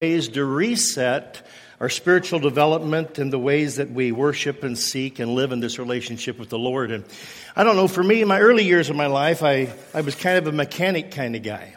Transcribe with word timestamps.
ways 0.00 0.28
to 0.28 0.42
reset 0.42 1.46
our 1.78 1.90
spiritual 1.90 2.38
development 2.38 3.18
and 3.18 3.30
the 3.30 3.38
ways 3.38 3.76
that 3.76 3.90
we 3.90 4.12
worship 4.12 4.64
and 4.64 4.78
seek 4.78 5.18
and 5.18 5.34
live 5.34 5.52
in 5.52 5.60
this 5.60 5.78
relationship 5.78 6.38
with 6.38 6.48
the 6.48 6.58
Lord. 6.58 6.90
And 6.90 7.04
I 7.54 7.64
don't 7.64 7.76
know, 7.76 7.86
for 7.86 8.02
me, 8.02 8.22
in 8.22 8.28
my 8.28 8.40
early 8.40 8.64
years 8.64 8.88
of 8.88 8.96
my 8.96 9.08
life, 9.08 9.42
I, 9.42 9.70
I 9.92 10.00
was 10.00 10.14
kind 10.14 10.38
of 10.38 10.46
a 10.46 10.52
mechanic 10.52 11.10
kind 11.10 11.36
of 11.36 11.42
guy. 11.42 11.74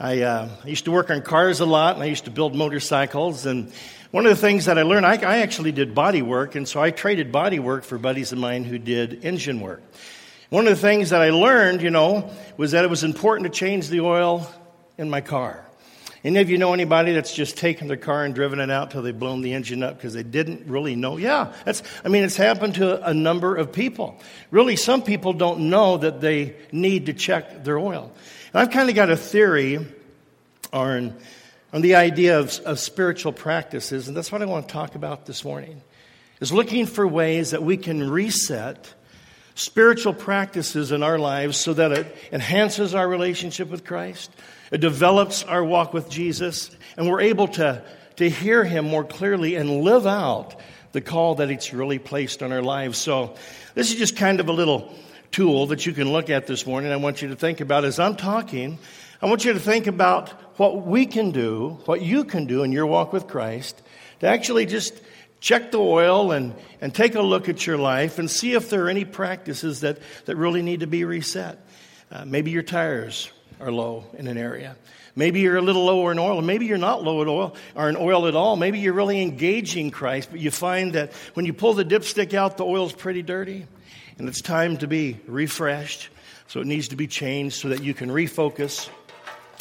I, 0.00 0.22
uh, 0.22 0.48
I 0.64 0.68
used 0.68 0.86
to 0.86 0.90
work 0.90 1.10
on 1.10 1.20
cars 1.20 1.60
a 1.60 1.66
lot 1.66 1.96
and 1.96 2.02
I 2.02 2.06
used 2.06 2.24
to 2.24 2.30
build 2.30 2.54
motorcycles. 2.54 3.44
And 3.44 3.70
one 4.10 4.24
of 4.24 4.30
the 4.30 4.40
things 4.40 4.64
that 4.64 4.78
I 4.78 4.82
learned, 4.82 5.04
I, 5.04 5.16
I 5.16 5.38
actually 5.40 5.72
did 5.72 5.94
body 5.94 6.22
work, 6.22 6.54
and 6.54 6.66
so 6.66 6.80
I 6.80 6.92
traded 6.92 7.30
body 7.30 7.58
work 7.58 7.84
for 7.84 7.98
buddies 7.98 8.32
of 8.32 8.38
mine 8.38 8.64
who 8.64 8.78
did 8.78 9.22
engine 9.22 9.60
work. 9.60 9.82
One 10.48 10.66
of 10.66 10.70
the 10.70 10.80
things 10.80 11.10
that 11.10 11.20
I 11.20 11.28
learned, 11.28 11.82
you 11.82 11.90
know, 11.90 12.30
was 12.56 12.70
that 12.70 12.84
it 12.84 12.88
was 12.88 13.04
important 13.04 13.52
to 13.52 13.58
change 13.58 13.88
the 13.88 14.00
oil 14.00 14.50
in 14.96 15.10
my 15.10 15.20
car. 15.20 15.65
Any 16.24 16.40
of 16.40 16.50
you 16.50 16.58
know 16.58 16.72
anybody 16.72 17.12
that's 17.12 17.34
just 17.34 17.56
taken 17.56 17.88
their 17.88 17.96
car 17.96 18.24
and 18.24 18.34
driven 18.34 18.58
it 18.58 18.70
out 18.70 18.90
till 18.90 19.02
they've 19.02 19.18
blown 19.18 19.42
the 19.42 19.52
engine 19.52 19.82
up 19.82 19.96
because 19.96 20.14
they 20.14 20.22
didn't 20.22 20.66
really 20.66 20.96
know? 20.96 21.16
Yeah, 21.16 21.52
that's, 21.64 21.82
I 22.04 22.08
mean, 22.08 22.24
it's 22.24 22.36
happened 22.36 22.76
to 22.76 23.06
a 23.06 23.14
number 23.14 23.54
of 23.54 23.72
people. 23.72 24.18
Really, 24.50 24.76
some 24.76 25.02
people 25.02 25.32
don't 25.32 25.70
know 25.70 25.98
that 25.98 26.20
they 26.20 26.56
need 26.72 27.06
to 27.06 27.12
check 27.12 27.64
their 27.64 27.78
oil. 27.78 28.12
And 28.52 28.62
I've 28.62 28.70
kind 28.70 28.88
of 28.88 28.96
got 28.96 29.10
a 29.10 29.16
theory 29.16 29.78
on, 30.72 31.16
on 31.72 31.80
the 31.82 31.96
idea 31.96 32.38
of, 32.38 32.58
of 32.60 32.78
spiritual 32.78 33.32
practices, 33.32 34.08
and 34.08 34.16
that's 34.16 34.32
what 34.32 34.42
I 34.42 34.46
want 34.46 34.68
to 34.68 34.72
talk 34.72 34.94
about 34.94 35.26
this 35.26 35.44
morning, 35.44 35.82
is 36.40 36.52
looking 36.52 36.86
for 36.86 37.06
ways 37.06 37.52
that 37.52 37.62
we 37.62 37.76
can 37.76 38.10
reset 38.10 38.92
spiritual 39.56 40.12
practices 40.12 40.92
in 40.92 41.02
our 41.02 41.18
lives 41.18 41.56
so 41.56 41.72
that 41.72 41.90
it 41.90 42.16
enhances 42.30 42.94
our 42.94 43.08
relationship 43.08 43.68
with 43.70 43.84
Christ, 43.84 44.30
it 44.70 44.80
develops 44.80 45.42
our 45.42 45.64
walk 45.64 45.92
with 45.92 46.08
Jesus, 46.08 46.70
and 46.96 47.08
we're 47.08 47.22
able 47.22 47.48
to, 47.48 47.82
to 48.16 48.30
hear 48.30 48.62
Him 48.64 48.84
more 48.84 49.02
clearly 49.02 49.56
and 49.56 49.80
live 49.80 50.06
out 50.06 50.60
the 50.92 51.00
call 51.00 51.36
that 51.36 51.48
He's 51.48 51.72
really 51.72 51.98
placed 51.98 52.42
on 52.42 52.52
our 52.52 52.62
lives. 52.62 52.98
So, 52.98 53.34
this 53.74 53.90
is 53.90 53.96
just 53.96 54.16
kind 54.16 54.40
of 54.40 54.48
a 54.48 54.52
little 54.52 54.94
tool 55.32 55.66
that 55.68 55.86
you 55.86 55.92
can 55.92 56.12
look 56.12 56.30
at 56.30 56.46
this 56.46 56.66
morning. 56.66 56.92
I 56.92 56.96
want 56.96 57.22
you 57.22 57.28
to 57.28 57.36
think 57.36 57.60
about 57.60 57.84
as 57.84 57.98
I'm 57.98 58.16
talking. 58.16 58.78
I 59.22 59.26
want 59.26 59.44
you 59.44 59.54
to 59.54 59.60
think 59.60 59.86
about 59.86 60.30
what 60.58 60.86
we 60.86 61.06
can 61.06 61.30
do, 61.30 61.78
what 61.86 62.02
you 62.02 62.24
can 62.24 62.46
do 62.46 62.62
in 62.62 62.72
your 62.72 62.86
walk 62.86 63.12
with 63.12 63.26
Christ, 63.26 63.80
to 64.20 64.26
actually 64.26 64.66
just 64.66 65.00
check 65.40 65.70
the 65.70 65.78
oil 65.78 66.32
and, 66.32 66.54
and 66.80 66.94
take 66.94 67.14
a 67.14 67.22
look 67.22 67.48
at 67.48 67.66
your 67.66 67.78
life 67.78 68.18
and 68.18 68.30
see 68.30 68.54
if 68.54 68.70
there 68.70 68.86
are 68.86 68.88
any 68.88 69.04
practices 69.04 69.80
that, 69.80 69.98
that 70.24 70.36
really 70.36 70.62
need 70.62 70.80
to 70.80 70.86
be 70.86 71.04
reset. 71.04 71.58
Uh, 72.10 72.24
maybe 72.24 72.50
your 72.50 72.62
tires 72.62 73.30
are 73.60 73.72
low 73.72 74.04
in 74.14 74.26
an 74.26 74.38
area. 74.38 74.76
Maybe 75.14 75.40
you're 75.40 75.56
a 75.56 75.62
little 75.62 75.84
lower 75.84 76.12
in 76.12 76.18
oil, 76.18 76.42
maybe 76.42 76.66
you're 76.66 76.76
not 76.76 77.02
low 77.02 77.22
at 77.22 77.28
oil 77.28 77.56
or 77.74 77.88
in 77.88 77.96
oil 77.96 78.26
at 78.26 78.36
all. 78.36 78.56
Maybe 78.56 78.80
you're 78.80 78.92
really 78.92 79.22
engaging 79.22 79.90
Christ, 79.90 80.28
but 80.30 80.40
you 80.40 80.50
find 80.50 80.92
that 80.92 81.12
when 81.34 81.46
you 81.46 81.54
pull 81.54 81.72
the 81.72 81.84
dipstick 81.84 82.34
out, 82.34 82.58
the 82.58 82.66
oil's 82.66 82.92
pretty 82.92 83.22
dirty, 83.22 83.66
and 84.18 84.28
it's 84.28 84.42
time 84.42 84.76
to 84.78 84.86
be 84.86 85.18
refreshed. 85.26 86.10
So 86.48 86.60
it 86.60 86.66
needs 86.66 86.88
to 86.88 86.96
be 86.96 87.06
changed 87.06 87.56
so 87.56 87.70
that 87.70 87.82
you 87.82 87.94
can 87.94 88.10
refocus 88.10 88.88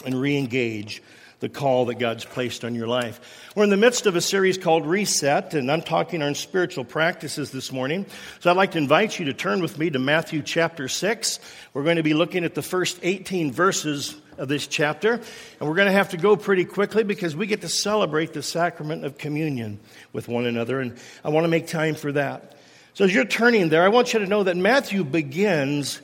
and 0.06 0.20
re-engage 0.20 1.02
the 1.40 1.50
call 1.50 1.86
that 1.86 2.00
God's 2.00 2.26
placed 2.26 2.64
on 2.64 2.76
your 2.76 2.88
life. 2.88 3.52
We're 3.56 3.66
in 3.66 3.70
the 3.70 3.78
midst 3.78 4.06
of 4.06 4.16
a 4.16 4.22
series 4.22 4.58
called 4.58 4.86
Reset, 4.86 5.54
and 5.54 5.72
I'm 5.72 5.82
talking 5.82 6.22
on 6.22 6.36
spiritual 6.36 6.86
practices 6.86 7.52
this 7.52 7.72
morning. 7.72 8.06
So 8.40 8.50
I'd 8.50 8.58
like 8.58 8.72
to 8.72 8.78
invite 8.78 9.20
you 9.20 9.26
to 9.26 9.34
turn 9.34 9.62
with 9.62 9.78
me 9.78 9.90
to 9.90 10.00
Matthew 10.00 10.42
chapter 10.42 10.88
6. 10.88 11.40
We're 11.74 11.84
going 11.84 11.98
to 11.98 12.04
be 12.04 12.14
looking 12.14 12.46
at 12.46 12.56
the 12.56 12.62
first 12.62 13.00
18 13.04 13.52
verses 13.52 14.16
of 14.38 14.48
this 14.48 14.68
chapter, 14.68 15.14
and 15.14 15.70
we're 15.70 15.76
going 15.76 15.88
to 15.88 15.94
have 15.94 16.10
to 16.10 16.18
go 16.18 16.36
pretty 16.36 16.66
quickly 16.66 17.04
because 17.04 17.36
we 17.36 17.48
get 17.48 17.62
to 17.62 17.70
celebrate 17.70 18.34
the 18.34 18.44
sacrament 18.44 19.06
of 19.06 19.18
communion 19.18 19.80
with 20.14 20.28
one 20.28 20.46
another, 20.46 20.80
and 20.80 20.98
I 21.24 21.30
want 21.30 21.46
to 21.46 21.50
make 21.50 21.68
time 21.68 21.96
for 21.96 22.12
that. 22.14 22.54
So 22.94 23.04
as 23.04 23.14
you're 23.14 23.26
turning 23.26 23.70
there, 23.70 23.84
I 23.84 23.90
want 23.90 24.14
you 24.14 24.20
to 24.20 24.28
know 24.28 24.44
that 24.44 24.56
Matthew 24.56 25.04
begins 25.04 26.02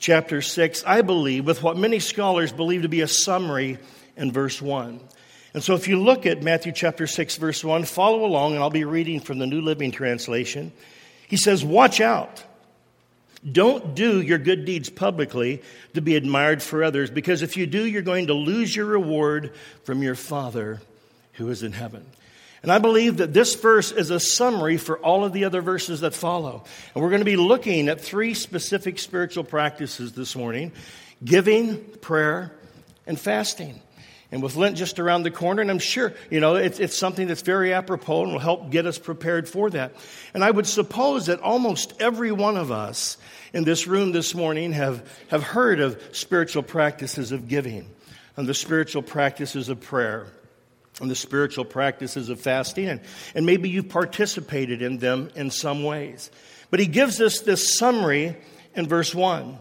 chapter 0.00 0.42
6, 0.42 0.82
I 0.84 1.02
believe, 1.02 1.46
with 1.46 1.62
what 1.62 1.76
many 1.76 2.00
scholars 2.00 2.52
believe 2.52 2.82
to 2.82 2.88
be 2.88 3.00
a 3.00 3.08
summary 3.08 3.78
and 4.16 4.32
verse 4.32 4.60
1. 4.60 5.00
And 5.54 5.62
so 5.62 5.74
if 5.74 5.86
you 5.86 6.00
look 6.00 6.24
at 6.24 6.42
Matthew 6.42 6.72
chapter 6.72 7.06
6, 7.06 7.36
verse 7.36 7.62
1, 7.62 7.84
follow 7.84 8.24
along, 8.24 8.54
and 8.54 8.62
I'll 8.62 8.70
be 8.70 8.84
reading 8.84 9.20
from 9.20 9.38
the 9.38 9.46
New 9.46 9.60
Living 9.60 9.90
Translation. 9.90 10.72
He 11.28 11.36
says, 11.36 11.64
Watch 11.64 12.00
out. 12.00 12.42
Don't 13.50 13.96
do 13.96 14.20
your 14.20 14.38
good 14.38 14.64
deeds 14.64 14.88
publicly 14.88 15.62
to 15.94 16.00
be 16.00 16.14
admired 16.14 16.62
for 16.62 16.84
others, 16.84 17.10
because 17.10 17.42
if 17.42 17.56
you 17.56 17.66
do, 17.66 17.84
you're 17.84 18.00
going 18.00 18.28
to 18.28 18.34
lose 18.34 18.74
your 18.74 18.86
reward 18.86 19.52
from 19.84 20.02
your 20.02 20.14
Father 20.14 20.80
who 21.34 21.50
is 21.50 21.62
in 21.62 21.72
heaven. 21.72 22.06
And 22.62 22.70
I 22.70 22.78
believe 22.78 23.16
that 23.16 23.32
this 23.32 23.56
verse 23.56 23.90
is 23.90 24.10
a 24.10 24.20
summary 24.20 24.76
for 24.76 24.96
all 24.98 25.24
of 25.24 25.32
the 25.32 25.44
other 25.44 25.60
verses 25.60 26.00
that 26.02 26.14
follow. 26.14 26.62
And 26.94 27.02
we're 27.02 27.10
going 27.10 27.20
to 27.20 27.24
be 27.24 27.36
looking 27.36 27.88
at 27.88 28.00
three 28.00 28.34
specific 28.34 29.00
spiritual 29.00 29.42
practices 29.42 30.12
this 30.12 30.36
morning 30.36 30.72
giving, 31.24 31.82
prayer, 32.00 32.52
and 33.06 33.18
fasting. 33.18 33.80
And 34.32 34.42
with 34.42 34.56
Lent 34.56 34.78
just 34.78 34.98
around 34.98 35.24
the 35.24 35.30
corner, 35.30 35.60
and 35.60 35.70
I'm 35.70 35.78
sure, 35.78 36.14
you 36.30 36.40
know, 36.40 36.54
it's, 36.54 36.80
it's 36.80 36.96
something 36.96 37.26
that's 37.26 37.42
very 37.42 37.74
apropos 37.74 38.22
and 38.22 38.32
will 38.32 38.38
help 38.38 38.70
get 38.70 38.86
us 38.86 38.98
prepared 38.98 39.46
for 39.46 39.68
that. 39.70 39.94
And 40.32 40.42
I 40.42 40.50
would 40.50 40.66
suppose 40.66 41.26
that 41.26 41.40
almost 41.40 41.92
every 42.00 42.32
one 42.32 42.56
of 42.56 42.72
us 42.72 43.18
in 43.52 43.64
this 43.64 43.86
room 43.86 44.12
this 44.12 44.34
morning 44.34 44.72
have, 44.72 45.06
have 45.28 45.42
heard 45.42 45.80
of 45.80 46.02
spiritual 46.12 46.62
practices 46.62 47.30
of 47.30 47.46
giving 47.46 47.86
and 48.36 48.48
the 48.48 48.54
spiritual 48.54 49.02
practices 49.02 49.68
of 49.68 49.82
prayer 49.82 50.28
and 51.02 51.10
the 51.10 51.14
spiritual 51.14 51.66
practices 51.66 52.30
of 52.30 52.40
fasting. 52.40 52.88
And, 52.88 53.00
and 53.34 53.44
maybe 53.44 53.68
you've 53.68 53.90
participated 53.90 54.80
in 54.80 54.96
them 54.96 55.30
in 55.34 55.50
some 55.50 55.84
ways. 55.84 56.30
But 56.70 56.80
he 56.80 56.86
gives 56.86 57.20
us 57.20 57.40
this 57.40 57.76
summary 57.76 58.34
in 58.74 58.88
verse 58.88 59.14
1. 59.14 59.58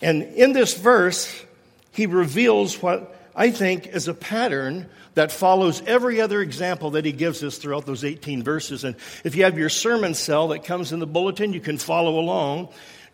And 0.00 0.22
in 0.22 0.54
this 0.54 0.78
verse, 0.78 1.44
he 1.92 2.06
reveals 2.06 2.80
what 2.80 3.17
I 3.38 3.52
think, 3.52 3.86
is 3.86 4.08
a 4.08 4.14
pattern 4.14 4.88
that 5.14 5.30
follows 5.30 5.80
every 5.86 6.20
other 6.20 6.42
example 6.42 6.90
that 6.90 7.04
he 7.04 7.12
gives 7.12 7.44
us 7.44 7.56
throughout 7.56 7.86
those 7.86 8.02
18 8.02 8.42
verses. 8.42 8.82
And 8.82 8.96
if 9.22 9.36
you 9.36 9.44
have 9.44 9.56
your 9.56 9.68
sermon 9.68 10.14
cell 10.14 10.48
that 10.48 10.64
comes 10.64 10.92
in 10.92 10.98
the 10.98 11.06
bulletin, 11.06 11.52
you 11.52 11.60
can 11.60 11.78
follow 11.78 12.18
along. 12.18 12.70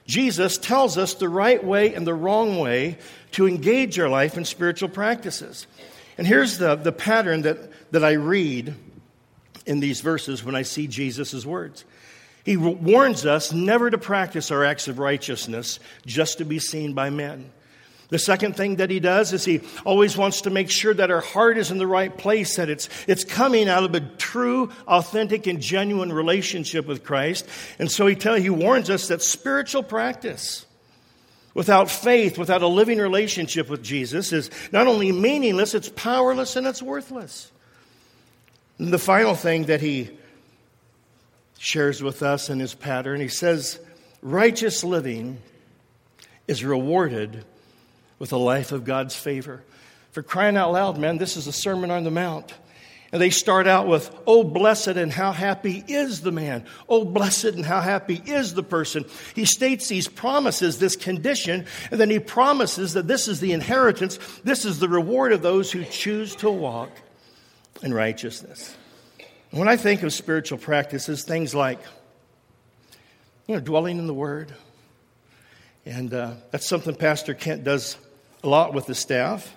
Jesus 0.07 0.57
tells 0.57 0.97
us 0.97 1.13
the 1.13 1.29
right 1.29 1.63
way 1.63 1.95
and 1.95 2.07
the 2.07 2.15
wrong 2.15 2.59
way 2.59 2.97
to 3.33 3.47
engage 3.47 3.99
our 3.99 4.09
life 4.09 4.39
in 4.39 4.47
spiritual 4.47 4.89
practices. 4.89 5.67
And 6.17 6.27
here's 6.27 6.57
the, 6.57 6.77
the 6.77 6.93
pattern 6.93 7.43
that, 7.43 7.59
that 7.93 8.03
I 8.03 8.13
read 8.13 8.75
in 9.67 9.81
these 9.81 10.01
verses 10.01 10.43
when 10.43 10.55
I 10.55 10.63
see 10.63 10.87
Jesus' 10.87 11.45
words. 11.45 11.85
He 12.45 12.57
warns 12.57 13.27
us 13.27 13.53
never 13.53 13.91
to 13.91 13.99
practice 13.99 14.51
our 14.51 14.65
acts 14.65 14.89
of 14.89 14.99
righteousness 14.99 15.81
just 16.07 16.39
to 16.39 16.47
be 16.47 16.59
seen 16.59 16.95
by 16.95 17.11
men. 17.11 17.51
The 18.11 18.19
second 18.19 18.55
thing 18.55 18.77
that 18.77 18.91
he 18.91 19.01
does 19.01 19.33
is 19.33 19.45
he 19.45 19.63
always 19.85 20.17
wants 20.17 20.43
to 20.43 20.51
make 20.51 20.71
sure 20.71 20.93
that 20.93 21.11
our 21.11 21.23
heart 21.23 21.57
is 21.57 21.71
in 21.71 21.79
the 21.79 21.87
right 21.87 22.17
place, 22.17 22.57
that 22.57 22.69
it's, 22.69 22.89
it's 23.09 23.25
coming 23.25 23.69
out 23.69 23.83
of 23.83 23.95
a 23.95 24.01
true, 24.01 24.71
authentic, 24.87 25.47
and 25.47 25.61
genuine 25.61 26.13
relationship 26.13 26.87
with 26.87 27.03
Christ. 27.03 27.47
And 27.79 27.91
so 27.91 28.07
he, 28.07 28.15
tell, 28.15 28.35
he 28.35 28.51
warns 28.51 28.91
us 28.91 29.09
that 29.09 29.23
spiritual 29.23 29.83
practice 29.83 30.67
without 31.55 31.91
faith, 31.91 32.37
without 32.37 32.63
a 32.63 32.67
living 32.67 32.99
relationship 32.99 33.71
with 33.71 33.83
Jesus, 33.83 34.33
is 34.33 34.51
not 34.71 34.87
only 34.87 35.11
meaningless, 35.11 35.75
it's 35.75 35.89
powerless 35.89 36.57
and 36.57 36.67
it's 36.67 36.83
worthless. 36.83 37.51
And 38.79 38.93
the 38.93 38.99
final 38.99 39.35
thing 39.35 39.65
that 39.65 39.81
he 39.81 40.11
shares 41.59 42.03
with 42.03 42.23
us 42.23 42.51
in 42.51 42.61
his 42.61 42.75
pattern, 42.75 43.21
he 43.21 43.29
says, 43.29 43.79
righteous 44.21 44.85
living 44.85 45.39
is 46.47 46.63
rewarded 46.65 47.45
with 48.25 48.33
a 48.33 48.39
life 48.39 48.73
of 48.73 48.85
God's 48.85 49.15
favor. 49.15 49.63
For 50.13 50.23
crying 50.23 50.57
out 50.57 50.73
loud, 50.73 50.97
man, 50.97 51.19
this 51.19 51.37
is 51.37 51.47
a 51.47 51.53
Sermon 51.53 51.91
on 51.91 52.05
the 52.05 52.11
Mount. 52.11 52.55
And 53.13 53.21
they 53.21 53.29
start 53.29 53.67
out 53.67 53.87
with, 53.87 54.11
Oh, 54.27 54.43
blessed 54.43 54.97
and 54.97 55.13
how 55.13 55.31
happy 55.31 55.85
is 55.87 56.23
the 56.23 56.33
man. 56.33 56.65
Oh, 56.89 57.05
blessed 57.05 57.45
and 57.45 57.67
how 57.67 57.83
happy 57.83 58.23
is 58.25 58.55
the 58.55 58.63
person. 58.63 59.05
He 59.35 59.45
states 59.45 59.89
these 59.89 60.09
promises, 60.09 60.79
this 60.79 60.97
condition, 60.97 61.67
and 61.91 62.01
then 62.01 62.09
he 62.09 62.19
promises 62.19 62.95
that 62.95 63.07
this 63.07 63.29
is 63.29 63.41
the 63.41 63.53
inheritance, 63.53 64.19
this 64.43 64.65
is 64.65 64.79
the 64.79 64.89
reward 64.89 65.33
of 65.33 65.43
those 65.43 65.71
who 65.71 65.85
choose 65.85 66.35
to 66.37 66.51
walk 66.51 66.93
in 67.83 67.93
righteousness. 67.93 68.75
When 69.51 69.69
I 69.69 69.77
think 69.77 70.03
of 70.03 70.15
spiritual 70.15 70.57
practices, 70.57 71.25
things 71.25 71.55
like, 71.55 71.79
you 73.47 73.55
know, 73.55 73.61
dwelling 73.61 73.99
in 73.99 74.07
the 74.07 74.15
Word, 74.15 74.51
and 75.85 76.15
uh, 76.15 76.33
that's 76.51 76.67
something 76.67 76.95
Pastor 76.95 77.35
Kent 77.35 77.65
does 77.65 77.99
a 78.45 78.49
lot 78.49 78.75
with 78.75 78.85
the 78.85 78.95
staff, 78.95 79.57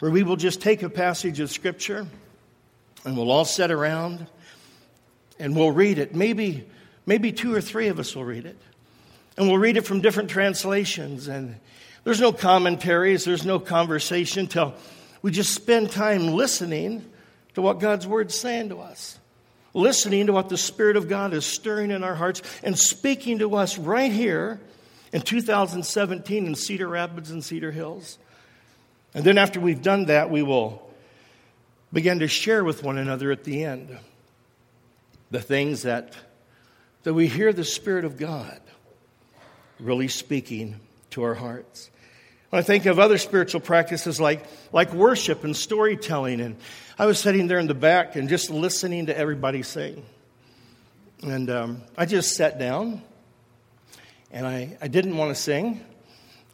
where 0.00 0.10
we 0.10 0.24
will 0.24 0.36
just 0.36 0.60
take 0.60 0.82
a 0.82 0.90
passage 0.90 1.38
of 1.38 1.48
Scripture 1.48 2.08
and 3.04 3.16
we'll 3.16 3.30
all 3.30 3.44
sit 3.44 3.70
around 3.70 4.26
and 5.38 5.54
we'll 5.54 5.70
read 5.70 5.98
it. 5.98 6.12
Maybe, 6.12 6.68
maybe 7.06 7.30
two 7.30 7.54
or 7.54 7.60
three 7.60 7.86
of 7.86 8.00
us 8.00 8.16
will 8.16 8.24
read 8.24 8.46
it. 8.46 8.58
And 9.36 9.46
we'll 9.46 9.58
read 9.58 9.76
it 9.76 9.86
from 9.86 10.00
different 10.00 10.28
translations. 10.28 11.28
And 11.28 11.54
there's 12.02 12.20
no 12.20 12.32
commentaries, 12.32 13.24
there's 13.24 13.46
no 13.46 13.60
conversation 13.60 14.48
till 14.48 14.74
we 15.22 15.30
just 15.30 15.54
spend 15.54 15.92
time 15.92 16.32
listening 16.32 17.04
to 17.54 17.62
what 17.62 17.78
God's 17.78 18.08
Word's 18.08 18.34
saying 18.34 18.70
to 18.70 18.80
us, 18.80 19.20
listening 19.72 20.26
to 20.26 20.32
what 20.32 20.48
the 20.48 20.58
Spirit 20.58 20.96
of 20.96 21.08
God 21.08 21.32
is 21.32 21.46
stirring 21.46 21.92
in 21.92 22.02
our 22.02 22.16
hearts 22.16 22.42
and 22.64 22.76
speaking 22.76 23.38
to 23.38 23.54
us 23.54 23.78
right 23.78 24.10
here 24.10 24.58
in 25.12 25.22
2017 25.22 26.46
in 26.46 26.54
Cedar 26.54 26.88
Rapids 26.88 27.30
and 27.30 27.44
Cedar 27.44 27.72
Hills. 27.72 28.18
And 29.14 29.24
then 29.24 29.38
after 29.38 29.60
we've 29.60 29.82
done 29.82 30.06
that, 30.06 30.30
we 30.30 30.42
will 30.42 30.88
begin 31.92 32.20
to 32.20 32.28
share 32.28 32.62
with 32.62 32.84
one 32.84 32.98
another 32.98 33.32
at 33.32 33.44
the 33.44 33.64
end 33.64 33.98
the 35.30 35.40
things 35.40 35.82
that, 35.82 36.14
that 37.02 37.14
we 37.14 37.26
hear 37.26 37.52
the 37.52 37.64
Spirit 37.64 38.04
of 38.04 38.16
God 38.18 38.60
really 39.78 40.08
speaking 40.08 40.78
to 41.10 41.22
our 41.22 41.34
hearts. 41.34 41.90
When 42.50 42.58
I 42.58 42.62
think 42.62 42.86
of 42.86 42.98
other 42.98 43.18
spiritual 43.18 43.60
practices 43.60 44.20
like, 44.20 44.44
like 44.72 44.92
worship 44.92 45.44
and 45.44 45.56
storytelling, 45.56 46.40
and 46.40 46.56
I 46.98 47.06
was 47.06 47.18
sitting 47.18 47.46
there 47.46 47.58
in 47.58 47.66
the 47.66 47.74
back 47.74 48.16
and 48.16 48.28
just 48.28 48.50
listening 48.50 49.06
to 49.06 49.16
everybody 49.16 49.62
sing. 49.62 50.04
And 51.22 51.50
um, 51.50 51.82
I 51.96 52.06
just 52.06 52.34
sat 52.34 52.58
down 52.58 53.02
and 54.32 54.46
I, 54.46 54.76
I 54.80 54.88
didn't 54.88 55.16
want 55.16 55.34
to 55.34 55.40
sing 55.40 55.84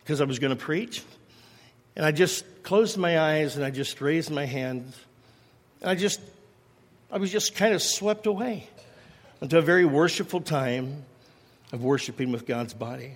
because 0.02 0.20
I 0.20 0.25
was 0.25 0.38
going 0.38 0.56
to 0.56 0.62
preach. 0.62 1.02
And 1.94 2.05
I 2.05 2.12
just 2.12 2.44
closed 2.62 2.96
my 2.96 3.19
eyes 3.19 3.56
and 3.56 3.64
I 3.64 3.70
just 3.70 4.00
raised 4.00 4.31
my 4.31 4.44
hand. 4.44 4.93
And 5.81 5.90
I 5.90 5.94
just, 5.94 6.20
I 7.11 7.19
was 7.19 7.31
just 7.31 7.55
kind 7.55 7.75
of 7.75 7.82
swept 7.82 8.26
away 8.26 8.69
into 9.40 9.58
a 9.58 9.62
very 9.62 9.84
worshipful 9.84 10.40
time 10.40 11.05
of 11.73 11.82
worshiping 11.82 12.32
with 12.32 12.46
God's 12.46 12.75
body. 12.75 13.12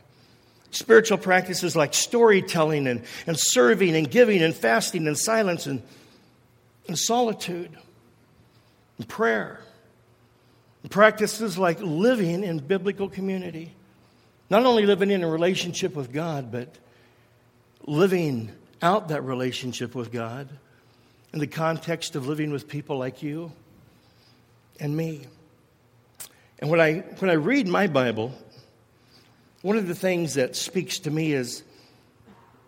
Spiritual 0.72 1.18
practices 1.18 1.74
like 1.74 1.94
storytelling 1.94 2.86
and, 2.86 3.02
and 3.26 3.38
serving 3.38 3.96
and 3.96 4.10
giving 4.10 4.42
and 4.42 4.54
fasting 4.54 5.06
and 5.06 5.18
silence 5.18 5.66
and, 5.66 5.82
and 6.86 6.98
solitude 6.98 7.70
and 8.98 9.08
prayer. 9.08 9.60
Practices 10.88 11.58
like 11.58 11.80
living 11.80 12.42
in 12.42 12.58
biblical 12.58 13.08
community. 13.08 13.74
Not 14.50 14.66
only 14.66 14.84
living 14.84 15.12
in 15.12 15.22
a 15.22 15.28
relationship 15.28 15.94
with 15.94 16.12
God, 16.12 16.50
but 16.50 16.76
living 17.86 18.50
out 18.82 19.08
that 19.08 19.22
relationship 19.22 19.94
with 19.94 20.10
God 20.10 20.48
in 21.32 21.38
the 21.38 21.46
context 21.46 22.16
of 22.16 22.26
living 22.26 22.50
with 22.50 22.66
people 22.66 22.98
like 22.98 23.22
you 23.22 23.52
and 24.80 24.96
me. 24.96 25.26
And 26.58 26.68
when 26.68 26.80
I, 26.80 26.98
when 27.18 27.30
I 27.30 27.34
read 27.34 27.68
my 27.68 27.86
Bible, 27.86 28.32
one 29.62 29.76
of 29.76 29.86
the 29.86 29.94
things 29.94 30.34
that 30.34 30.56
speaks 30.56 30.98
to 31.00 31.10
me 31.10 31.32
is 31.32 31.62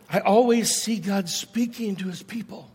I 0.09 0.21
always 0.21 0.71
see 0.71 0.99
God 0.99 1.29
speaking 1.29 1.97
to 1.97 2.07
his 2.07 2.23
people. 2.23 2.71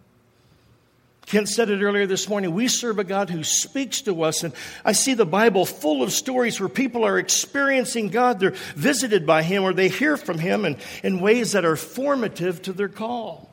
Kent 1.27 1.49
said 1.49 1.69
it 1.69 1.81
earlier 1.81 2.07
this 2.07 2.29
morning. 2.29 2.53
We 2.53 2.69
serve 2.69 2.99
a 2.99 3.03
God 3.03 3.29
who 3.29 3.43
speaks 3.43 4.01
to 4.03 4.23
us, 4.23 4.43
and 4.43 4.53
I 4.85 4.93
see 4.93 5.13
the 5.13 5.25
Bible 5.25 5.65
full 5.65 6.01
of 6.01 6.13
stories 6.13 6.57
where 6.57 6.69
people 6.69 7.03
are 7.03 7.19
experiencing 7.19 8.07
God. 8.07 8.39
They're 8.39 8.55
visited 8.75 9.25
by 9.25 9.43
Him 9.43 9.63
or 9.63 9.73
they 9.73 9.89
hear 9.89 10.15
from 10.15 10.39
Him 10.39 10.63
in, 10.63 10.77
in 11.03 11.19
ways 11.19 11.51
that 11.51 11.65
are 11.65 11.75
formative 11.75 12.61
to 12.61 12.73
their 12.73 12.87
call. 12.87 13.51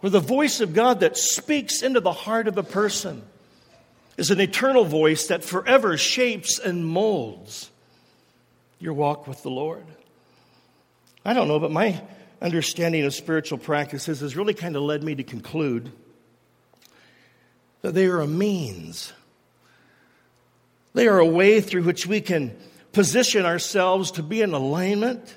Where 0.00 0.10
the 0.10 0.20
voice 0.20 0.60
of 0.60 0.74
God 0.74 1.00
that 1.00 1.16
speaks 1.16 1.80
into 1.80 2.00
the 2.00 2.12
heart 2.12 2.48
of 2.48 2.58
a 2.58 2.62
person 2.62 3.22
is 4.18 4.30
an 4.30 4.40
eternal 4.40 4.84
voice 4.84 5.28
that 5.28 5.42
forever 5.42 5.96
shapes 5.96 6.58
and 6.58 6.86
molds 6.86 7.70
your 8.78 8.92
walk 8.92 9.26
with 9.26 9.42
the 9.42 9.50
Lord. 9.50 9.86
I 11.24 11.32
don't 11.32 11.48
know, 11.48 11.58
but 11.58 11.70
my 11.70 12.02
understanding 12.42 13.04
of 13.06 13.14
spiritual 13.14 13.56
practices 13.56 14.20
has 14.20 14.36
really 14.36 14.54
kind 14.54 14.76
of 14.76 14.82
led 14.82 15.02
me 15.02 15.14
to 15.14 15.24
conclude 15.24 15.90
that 17.82 17.94
they 17.94 18.06
are 18.06 18.20
a 18.20 18.26
means. 18.26 19.12
They 20.94 21.06
are 21.08 21.18
a 21.18 21.26
way 21.26 21.60
through 21.60 21.84
which 21.84 22.06
we 22.06 22.20
can 22.20 22.56
position 22.92 23.46
ourselves 23.46 24.12
to 24.12 24.22
be 24.22 24.42
in 24.42 24.52
alignment 24.52 25.36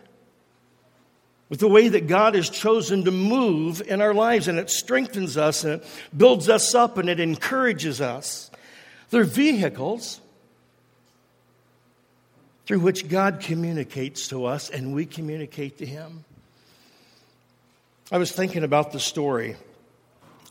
with 1.49 1.59
the 1.59 1.67
way 1.67 1.87
that 1.87 2.07
God 2.07 2.33
has 2.35 2.49
chosen 2.49 3.05
to 3.05 3.11
move 3.11 3.81
in 3.81 4.01
our 4.01 4.13
lives, 4.13 4.47
and 4.47 4.57
it 4.57 4.69
strengthens 4.69 5.37
us 5.37 5.63
and 5.63 5.73
it 5.73 5.87
builds 6.15 6.49
us 6.49 6.73
up 6.73 6.97
and 6.97 7.09
it 7.09 7.19
encourages 7.19 8.01
us. 8.01 8.49
They're 9.11 9.23
vehicles 9.23 10.19
through 12.65 12.79
which 12.79 13.07
God 13.07 13.39
communicates 13.39 14.29
to 14.29 14.45
us 14.45 14.69
and 14.69 14.95
we 14.95 15.05
communicate 15.05 15.77
to 15.77 15.85
Him. 15.85 16.25
I 18.11 18.17
was 18.17 18.31
thinking 18.31 18.63
about 18.63 18.91
the 18.91 18.99
story 18.99 19.55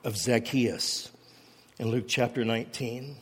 of 0.04 0.16
Zacchaeus 0.16 1.11
in 1.82 1.90
Luke 1.90 2.04
chapter 2.06 2.44
19. 2.44 3.16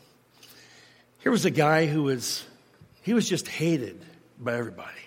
Here 1.20 1.32
was 1.32 1.46
a 1.46 1.50
guy 1.50 1.86
who 1.86 2.02
was, 2.02 2.44
he 3.00 3.14
was 3.14 3.26
just 3.26 3.48
hated 3.48 4.04
by 4.38 4.52
everybody. 4.52 5.00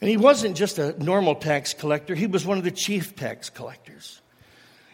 And 0.00 0.08
he 0.08 0.16
wasn't 0.16 0.56
just 0.56 0.78
a 0.78 0.96
normal 1.02 1.34
tax 1.34 1.74
collector, 1.74 2.14
he 2.14 2.28
was 2.28 2.46
one 2.46 2.56
of 2.56 2.62
the 2.62 2.70
chief 2.70 3.16
tax 3.16 3.50
collectors. 3.50 4.20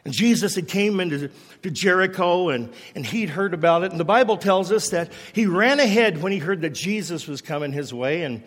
And 0.06 0.14
Jesus 0.14 0.55
had 0.55 0.69
came 0.69 1.00
into 1.00 1.31
to 1.62 1.70
Jericho 1.70 2.49
and, 2.49 2.73
and 2.94 3.05
he'd 3.05 3.29
heard 3.29 3.52
about 3.52 3.82
it. 3.85 3.91
And 3.91 4.00
the 4.00 4.06
Bible 4.06 4.38
tells 4.38 4.73
us 4.73 4.88
that 4.88 5.12
he 5.35 5.44
ran 5.44 5.81
ahead 5.81 6.23
when 6.23 6.32
he 6.32 6.38
heard 6.38 6.62
that 6.62 6.73
Jesus 6.73 7.29
was 7.29 7.43
coming 7.43 7.75
his 7.75 7.93
way. 7.93 8.23
And 8.23 8.43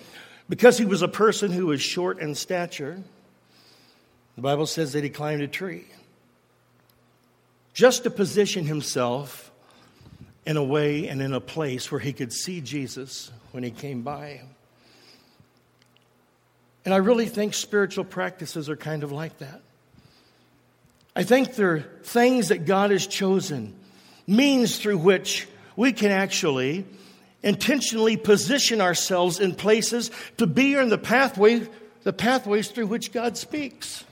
because 0.49 0.75
he 0.75 0.85
was 0.85 1.03
a 1.03 1.07
person 1.07 1.51
who 1.51 1.67
was 1.67 1.83
short 1.83 2.17
in 2.17 2.33
stature, 2.33 2.99
the 4.35 4.41
Bible 4.41 4.65
says 4.65 4.93
that 4.93 5.03
he 5.03 5.11
climbed 5.11 5.43
a 5.43 5.47
tree 5.47 5.85
just 7.77 8.05
to 8.05 8.09
position 8.09 8.65
himself 8.65 9.51
in 10.47 10.57
a 10.57 10.63
way 10.63 11.07
and 11.07 11.21
in 11.21 11.31
a 11.31 11.39
place 11.39 11.91
where 11.91 11.99
he 11.99 12.11
could 12.11 12.33
see 12.33 12.59
Jesus 12.59 13.29
when 13.51 13.63
he 13.63 13.69
came 13.69 14.01
by. 14.01 14.41
And 16.85 16.91
I 16.91 16.97
really 16.97 17.27
think 17.27 17.53
spiritual 17.53 18.03
practices 18.03 18.67
are 18.67 18.75
kind 18.75 19.03
of 19.03 19.11
like 19.11 19.37
that. 19.37 19.61
I 21.15 21.21
think 21.21 21.53
they're 21.53 21.81
things 22.01 22.47
that 22.47 22.65
God 22.65 22.89
has 22.89 23.05
chosen, 23.05 23.75
means 24.25 24.79
through 24.79 24.97
which 24.97 25.47
we 25.75 25.93
can 25.93 26.09
actually 26.09 26.83
intentionally 27.43 28.17
position 28.17 28.81
ourselves 28.81 29.39
in 29.39 29.53
places 29.53 30.09
to 30.37 30.47
be 30.47 30.73
in 30.73 30.89
the 30.89 30.97
pathway, 30.97 31.67
the 32.01 32.13
pathways 32.13 32.69
through 32.69 32.87
which 32.87 33.11
God 33.11 33.37
speaks. 33.37 34.03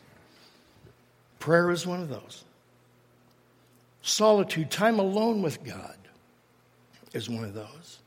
Prayer 1.39 1.71
is 1.71 1.87
one 1.87 2.03
of 2.03 2.09
those. 2.09 2.44
Solitude, 4.07 4.69
time 4.69 4.99
alone 4.99 5.41
with 5.41 5.63
God, 5.63 5.97
is 7.11 7.27
one 7.27 7.43
of 7.43 7.55
those. 7.55 7.97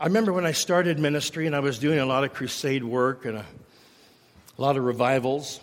I 0.00 0.06
remember 0.06 0.32
when 0.32 0.44
I 0.44 0.50
started 0.50 0.98
ministry 0.98 1.46
and 1.46 1.54
I 1.54 1.60
was 1.60 1.78
doing 1.78 2.00
a 2.00 2.04
lot 2.04 2.24
of 2.24 2.34
crusade 2.34 2.82
work 2.82 3.26
and 3.26 3.38
a, 3.38 3.46
a 4.58 4.60
lot 4.60 4.76
of 4.76 4.82
revivals. 4.82 5.60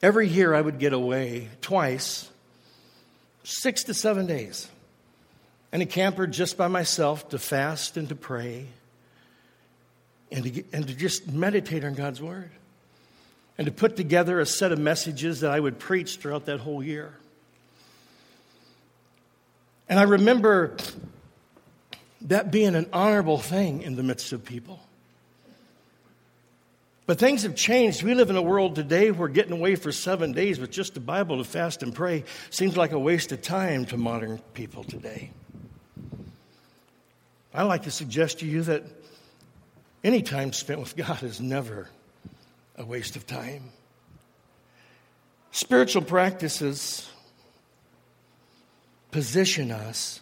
Every 0.00 0.26
year 0.28 0.54
I 0.54 0.62
would 0.62 0.78
get 0.78 0.94
away 0.94 1.50
twice, 1.60 2.26
six 3.44 3.84
to 3.84 3.92
seven 3.92 4.26
days, 4.26 4.70
and 5.72 5.82
a 5.82 5.86
camper 5.86 6.26
just 6.26 6.56
by 6.56 6.68
myself 6.68 7.28
to 7.28 7.38
fast 7.38 7.98
and 7.98 8.08
to 8.08 8.14
pray 8.14 8.64
and 10.32 10.42
to, 10.44 10.50
get, 10.50 10.66
and 10.72 10.88
to 10.88 10.94
just 10.94 11.30
meditate 11.30 11.84
on 11.84 11.92
God's 11.92 12.22
Word 12.22 12.50
and 13.58 13.66
to 13.66 13.72
put 13.72 13.96
together 13.96 14.40
a 14.40 14.46
set 14.46 14.72
of 14.72 14.78
messages 14.78 15.40
that 15.40 15.50
I 15.50 15.58
would 15.58 15.78
preach 15.78 16.16
throughout 16.16 16.46
that 16.46 16.60
whole 16.60 16.82
year. 16.82 17.14
And 19.88 19.98
I 19.98 20.02
remember 20.02 20.76
that 22.22 22.50
being 22.50 22.74
an 22.74 22.88
honorable 22.92 23.38
thing 23.38 23.82
in 23.82 23.96
the 23.96 24.02
midst 24.02 24.32
of 24.32 24.44
people. 24.44 24.80
But 27.06 27.20
things 27.20 27.44
have 27.44 27.54
changed. 27.54 28.02
We 28.02 28.14
live 28.14 28.30
in 28.30 28.36
a 28.36 28.42
world 28.42 28.74
today 28.74 29.12
where 29.12 29.28
getting 29.28 29.52
away 29.52 29.76
for 29.76 29.92
seven 29.92 30.32
days 30.32 30.58
with 30.58 30.72
just 30.72 30.94
the 30.94 31.00
Bible 31.00 31.38
to 31.38 31.44
fast 31.44 31.84
and 31.84 31.94
pray 31.94 32.24
seems 32.50 32.76
like 32.76 32.90
a 32.90 32.98
waste 32.98 33.30
of 33.30 33.42
time 33.42 33.86
to 33.86 33.96
modern 33.96 34.38
people 34.54 34.82
today. 34.82 35.30
I 37.54 37.62
like 37.62 37.84
to 37.84 37.92
suggest 37.92 38.40
to 38.40 38.46
you 38.46 38.62
that 38.62 38.82
any 40.02 40.20
time 40.20 40.52
spent 40.52 40.80
with 40.80 40.96
God 40.96 41.22
is 41.22 41.40
never 41.40 41.88
a 42.76 42.84
waste 42.84 43.16
of 43.16 43.26
time. 43.26 43.70
Spiritual 45.50 46.02
practices 46.02 47.08
position 49.10 49.70
us, 49.70 50.20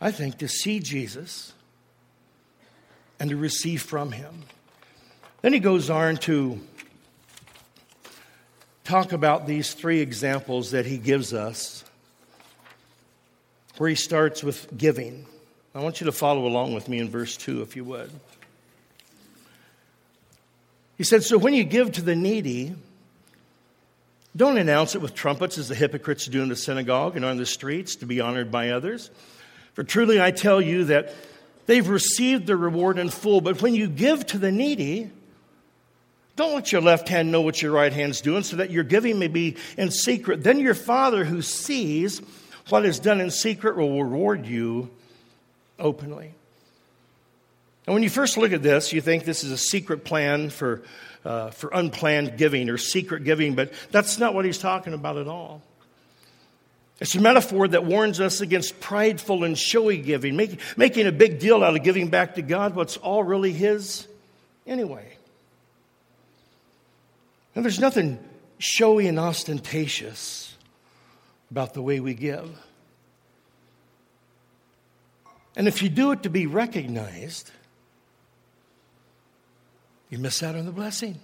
I 0.00 0.10
think, 0.10 0.38
to 0.38 0.48
see 0.48 0.80
Jesus 0.80 1.52
and 3.20 3.30
to 3.30 3.36
receive 3.36 3.82
from 3.82 4.10
him. 4.10 4.42
Then 5.42 5.52
he 5.52 5.60
goes 5.60 5.90
on 5.90 6.16
to 6.18 6.60
talk 8.82 9.12
about 9.12 9.46
these 9.46 9.74
three 9.74 10.00
examples 10.00 10.72
that 10.72 10.86
he 10.86 10.98
gives 10.98 11.32
us, 11.32 11.84
where 13.76 13.88
he 13.88 13.94
starts 13.94 14.42
with 14.42 14.76
giving. 14.76 15.26
I 15.74 15.80
want 15.80 16.00
you 16.00 16.06
to 16.06 16.12
follow 16.12 16.46
along 16.46 16.74
with 16.74 16.88
me 16.88 16.98
in 16.98 17.08
verse 17.08 17.36
2, 17.36 17.62
if 17.62 17.76
you 17.76 17.84
would. 17.84 18.10
He 21.02 21.04
said, 21.04 21.24
So 21.24 21.36
when 21.36 21.52
you 21.52 21.64
give 21.64 21.90
to 21.92 22.00
the 22.00 22.14
needy, 22.14 22.76
Don't 24.36 24.56
announce 24.56 24.94
it 24.94 25.02
with 25.02 25.14
trumpets 25.14 25.58
as 25.58 25.66
the 25.68 25.74
hypocrites 25.74 26.26
do 26.26 26.44
in 26.44 26.48
the 26.48 26.54
synagogue 26.54 27.16
and 27.16 27.24
on 27.24 27.38
the 27.38 27.44
streets 27.44 27.96
to 27.96 28.06
be 28.06 28.20
honored 28.20 28.52
by 28.52 28.68
others. 28.68 29.10
For 29.74 29.82
truly 29.82 30.22
I 30.22 30.30
tell 30.30 30.60
you 30.60 30.84
that 30.84 31.12
they've 31.66 31.88
received 31.88 32.46
the 32.46 32.56
reward 32.56 33.00
in 33.00 33.08
full. 33.10 33.40
But 33.40 33.60
when 33.60 33.74
you 33.74 33.88
give 33.88 34.24
to 34.26 34.38
the 34.38 34.52
needy, 34.52 35.10
don't 36.36 36.54
let 36.54 36.70
your 36.70 36.82
left 36.82 37.08
hand 37.08 37.32
know 37.32 37.40
what 37.40 37.60
your 37.60 37.72
right 37.72 37.92
hand's 37.92 38.20
doing 38.20 38.44
so 38.44 38.54
that 38.58 38.70
your 38.70 38.84
giving 38.84 39.18
may 39.18 39.26
be 39.26 39.56
in 39.76 39.90
secret. 39.90 40.44
Then 40.44 40.60
your 40.60 40.74
Father 40.74 41.24
who 41.24 41.42
sees 41.42 42.22
what 42.68 42.86
is 42.86 43.00
done 43.00 43.20
in 43.20 43.32
secret 43.32 43.76
will 43.76 44.04
reward 44.04 44.46
you 44.46 44.88
openly. 45.80 46.34
And 47.86 47.94
when 47.94 48.02
you 48.02 48.10
first 48.10 48.36
look 48.36 48.52
at 48.52 48.62
this, 48.62 48.92
you 48.92 49.00
think 49.00 49.24
this 49.24 49.42
is 49.42 49.50
a 49.50 49.58
secret 49.58 50.04
plan 50.04 50.50
for, 50.50 50.82
uh, 51.24 51.50
for 51.50 51.70
unplanned 51.72 52.38
giving 52.38 52.70
or 52.70 52.78
secret 52.78 53.24
giving, 53.24 53.54
but 53.54 53.72
that's 53.90 54.18
not 54.18 54.34
what 54.34 54.44
he's 54.44 54.58
talking 54.58 54.94
about 54.94 55.18
at 55.18 55.26
all. 55.26 55.62
It's 57.00 57.16
a 57.16 57.20
metaphor 57.20 57.66
that 57.66 57.84
warns 57.84 58.20
us 58.20 58.40
against 58.40 58.78
prideful 58.78 59.42
and 59.42 59.58
showy 59.58 59.98
giving, 59.98 60.36
make, 60.36 60.60
making 60.76 61.08
a 61.08 61.12
big 61.12 61.40
deal 61.40 61.64
out 61.64 61.74
of 61.74 61.82
giving 61.82 62.08
back 62.08 62.36
to 62.36 62.42
God 62.42 62.76
what's 62.76 62.96
all 62.96 63.24
really 63.24 63.52
His 63.52 64.06
anyway. 64.68 65.16
And 67.56 67.64
there's 67.64 67.80
nothing 67.80 68.20
showy 68.58 69.08
and 69.08 69.18
ostentatious 69.18 70.56
about 71.50 71.74
the 71.74 71.82
way 71.82 71.98
we 71.98 72.14
give. 72.14 72.56
And 75.56 75.66
if 75.66 75.82
you 75.82 75.88
do 75.88 76.12
it 76.12 76.22
to 76.22 76.30
be 76.30 76.46
recognized, 76.46 77.50
you 80.12 80.18
miss 80.18 80.42
out 80.42 80.54
on 80.54 80.66
the 80.66 80.72
blessing. 80.72 81.18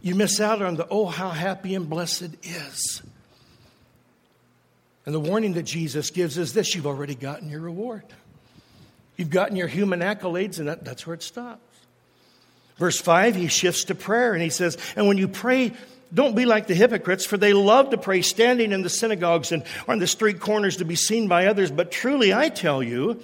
You 0.00 0.14
miss 0.14 0.40
out 0.40 0.62
on 0.62 0.76
the, 0.76 0.86
oh, 0.88 1.06
how 1.06 1.30
happy 1.30 1.74
and 1.74 1.90
blessed 1.90 2.28
is. 2.44 3.02
And 5.04 5.12
the 5.12 5.18
warning 5.18 5.54
that 5.54 5.64
Jesus 5.64 6.10
gives 6.10 6.38
is 6.38 6.54
this 6.54 6.76
you've 6.76 6.86
already 6.86 7.16
gotten 7.16 7.50
your 7.50 7.58
reward. 7.58 8.04
You've 9.16 9.30
gotten 9.30 9.56
your 9.56 9.66
human 9.66 10.00
accolades, 10.00 10.60
and 10.60 10.68
that, 10.68 10.84
that's 10.84 11.04
where 11.04 11.14
it 11.14 11.24
stops. 11.24 11.60
Verse 12.76 13.00
5, 13.00 13.34
he 13.34 13.48
shifts 13.48 13.86
to 13.86 13.96
prayer, 13.96 14.34
and 14.34 14.42
he 14.42 14.50
says, 14.50 14.78
And 14.94 15.08
when 15.08 15.18
you 15.18 15.26
pray, 15.26 15.72
don't 16.12 16.36
be 16.36 16.44
like 16.44 16.68
the 16.68 16.76
hypocrites, 16.76 17.26
for 17.26 17.36
they 17.36 17.54
love 17.54 17.90
to 17.90 17.98
pray 17.98 18.22
standing 18.22 18.70
in 18.70 18.82
the 18.82 18.88
synagogues 18.88 19.50
and 19.50 19.64
on 19.88 19.98
the 19.98 20.06
street 20.06 20.38
corners 20.38 20.76
to 20.76 20.84
be 20.84 20.94
seen 20.94 21.26
by 21.26 21.46
others. 21.46 21.72
But 21.72 21.90
truly, 21.90 22.32
I 22.32 22.50
tell 22.50 22.84
you 22.84 23.20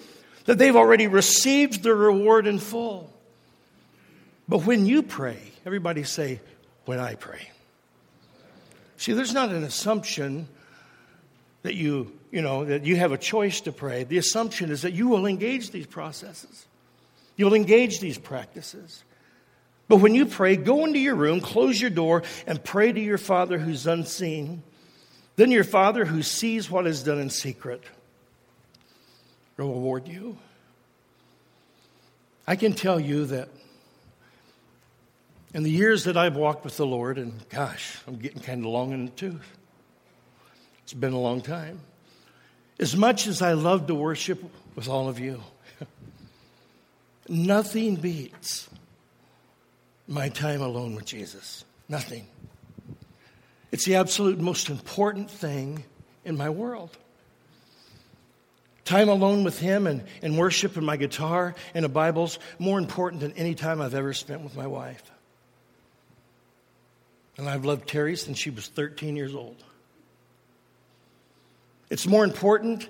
that 0.46 0.58
they've 0.58 0.74
already 0.74 1.06
received 1.06 1.84
the 1.84 1.94
reward 1.94 2.48
in 2.48 2.58
full. 2.58 3.12
But 4.50 4.66
when 4.66 4.84
you 4.84 5.04
pray, 5.04 5.38
everybody 5.64 6.02
say, 6.02 6.40
when 6.84 6.98
I 6.98 7.14
pray. 7.14 7.48
See, 8.96 9.12
there's 9.12 9.32
not 9.32 9.50
an 9.50 9.62
assumption 9.62 10.48
that 11.62 11.76
you, 11.76 12.12
you 12.32 12.42
know, 12.42 12.64
that 12.64 12.84
you 12.84 12.96
have 12.96 13.12
a 13.12 13.16
choice 13.16 13.60
to 13.62 13.72
pray. 13.72 14.02
The 14.02 14.18
assumption 14.18 14.72
is 14.72 14.82
that 14.82 14.92
you 14.92 15.06
will 15.06 15.24
engage 15.26 15.70
these 15.70 15.86
processes. 15.86 16.66
You'll 17.36 17.54
engage 17.54 18.00
these 18.00 18.18
practices. 18.18 19.04
But 19.86 19.98
when 19.98 20.16
you 20.16 20.26
pray, 20.26 20.56
go 20.56 20.84
into 20.84 20.98
your 20.98 21.14
room, 21.14 21.40
close 21.40 21.80
your 21.80 21.90
door, 21.90 22.24
and 22.44 22.62
pray 22.62 22.90
to 22.90 23.00
your 23.00 23.18
Father 23.18 23.56
who's 23.56 23.86
unseen. 23.86 24.64
Then 25.36 25.52
your 25.52 25.64
Father 25.64 26.04
who 26.04 26.24
sees 26.24 26.68
what 26.68 26.88
is 26.88 27.04
done 27.04 27.20
in 27.20 27.30
secret 27.30 27.84
will 29.56 29.74
reward 29.74 30.08
you. 30.08 30.38
I 32.48 32.56
can 32.56 32.72
tell 32.72 32.98
you 32.98 33.26
that 33.26 33.48
in 35.52 35.62
the 35.62 35.70
years 35.70 36.04
that 36.04 36.16
I've 36.16 36.36
walked 36.36 36.64
with 36.64 36.76
the 36.76 36.86
Lord, 36.86 37.18
and 37.18 37.48
gosh, 37.48 37.98
I'm 38.06 38.16
getting 38.16 38.40
kind 38.40 38.60
of 38.60 38.70
long 38.70 38.92
in 38.92 39.06
the 39.06 39.10
tooth. 39.10 39.58
It's 40.84 40.94
been 40.94 41.12
a 41.12 41.20
long 41.20 41.40
time. 41.40 41.80
As 42.78 42.96
much 42.96 43.26
as 43.26 43.42
I 43.42 43.52
love 43.52 43.86
to 43.88 43.94
worship 43.94 44.42
with 44.74 44.88
all 44.88 45.08
of 45.08 45.18
you, 45.18 45.42
nothing 47.28 47.96
beats 47.96 48.68
my 50.08 50.28
time 50.28 50.62
alone 50.62 50.94
with 50.94 51.04
Jesus. 51.04 51.64
Nothing. 51.88 52.26
It's 53.72 53.84
the 53.84 53.96
absolute 53.96 54.38
most 54.38 54.68
important 54.68 55.30
thing 55.30 55.84
in 56.24 56.36
my 56.36 56.50
world. 56.50 56.96
Time 58.84 59.08
alone 59.08 59.44
with 59.44 59.58
Him 59.60 59.86
and, 59.86 60.02
and 60.22 60.36
worship 60.36 60.76
and 60.76 60.84
my 60.84 60.96
guitar 60.96 61.54
and 61.74 61.84
a 61.84 61.88
Bible's 61.88 62.38
more 62.58 62.78
important 62.78 63.20
than 63.20 63.32
any 63.32 63.54
time 63.54 63.80
I've 63.80 63.94
ever 63.94 64.12
spent 64.12 64.42
with 64.42 64.56
my 64.56 64.66
wife. 64.66 65.02
And 67.40 67.48
I've 67.48 67.64
loved 67.64 67.88
Terry 67.88 68.16
since 68.16 68.36
she 68.38 68.50
was 68.50 68.66
13 68.68 69.16
years 69.16 69.34
old. 69.34 69.56
It's 71.88 72.06
more 72.06 72.22
important 72.22 72.86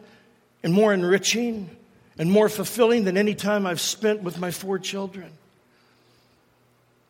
and 0.65 0.75
more 0.75 0.93
enriching 0.93 1.71
and 2.19 2.33
more 2.33 2.49
fulfilling 2.49 3.05
than 3.05 3.17
any 3.17 3.37
time 3.37 3.65
I've 3.65 3.81
spent 3.81 4.25
with 4.25 4.41
my 4.41 4.51
four 4.51 4.81
children. 4.81 5.31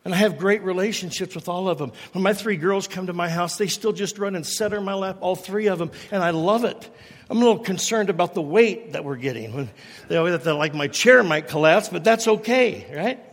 And 0.05 0.13
I 0.13 0.17
have 0.17 0.37
great 0.37 0.61
relationships 0.61 1.33
with 1.33 1.49
all 1.49 1.67
of 1.67 1.79
them. 1.79 1.93
When 2.11 2.23
my 2.23 2.33
three 2.33 2.57
girls 2.57 2.87
come 2.87 3.07
to 3.07 3.13
my 3.13 3.27
house, 3.27 3.57
they 3.57 3.65
still 3.65 3.91
just 3.91 4.19
run 4.19 4.35
and 4.35 4.45
sit 4.45 4.71
on 4.71 4.85
my 4.85 4.93
lap, 4.93 5.17
all 5.21 5.35
three 5.35 5.65
of 5.65 5.79
them, 5.79 5.89
and 6.11 6.23
I 6.23 6.29
love 6.29 6.63
it. 6.63 6.89
I'm 7.27 7.37
a 7.37 7.39
little 7.39 7.57
concerned 7.57 8.11
about 8.11 8.35
the 8.35 8.41
weight 8.43 8.93
that 8.93 9.03
we're 9.03 9.15
getting. 9.15 9.51
When 9.55 9.69
they 10.09 10.17
always 10.17 10.45
like 10.45 10.75
my 10.75 10.89
chair 10.89 11.23
might 11.23 11.47
collapse, 11.47 11.89
but 11.89 12.03
that's 12.03 12.27
okay, 12.27 12.85
right? 12.95 13.30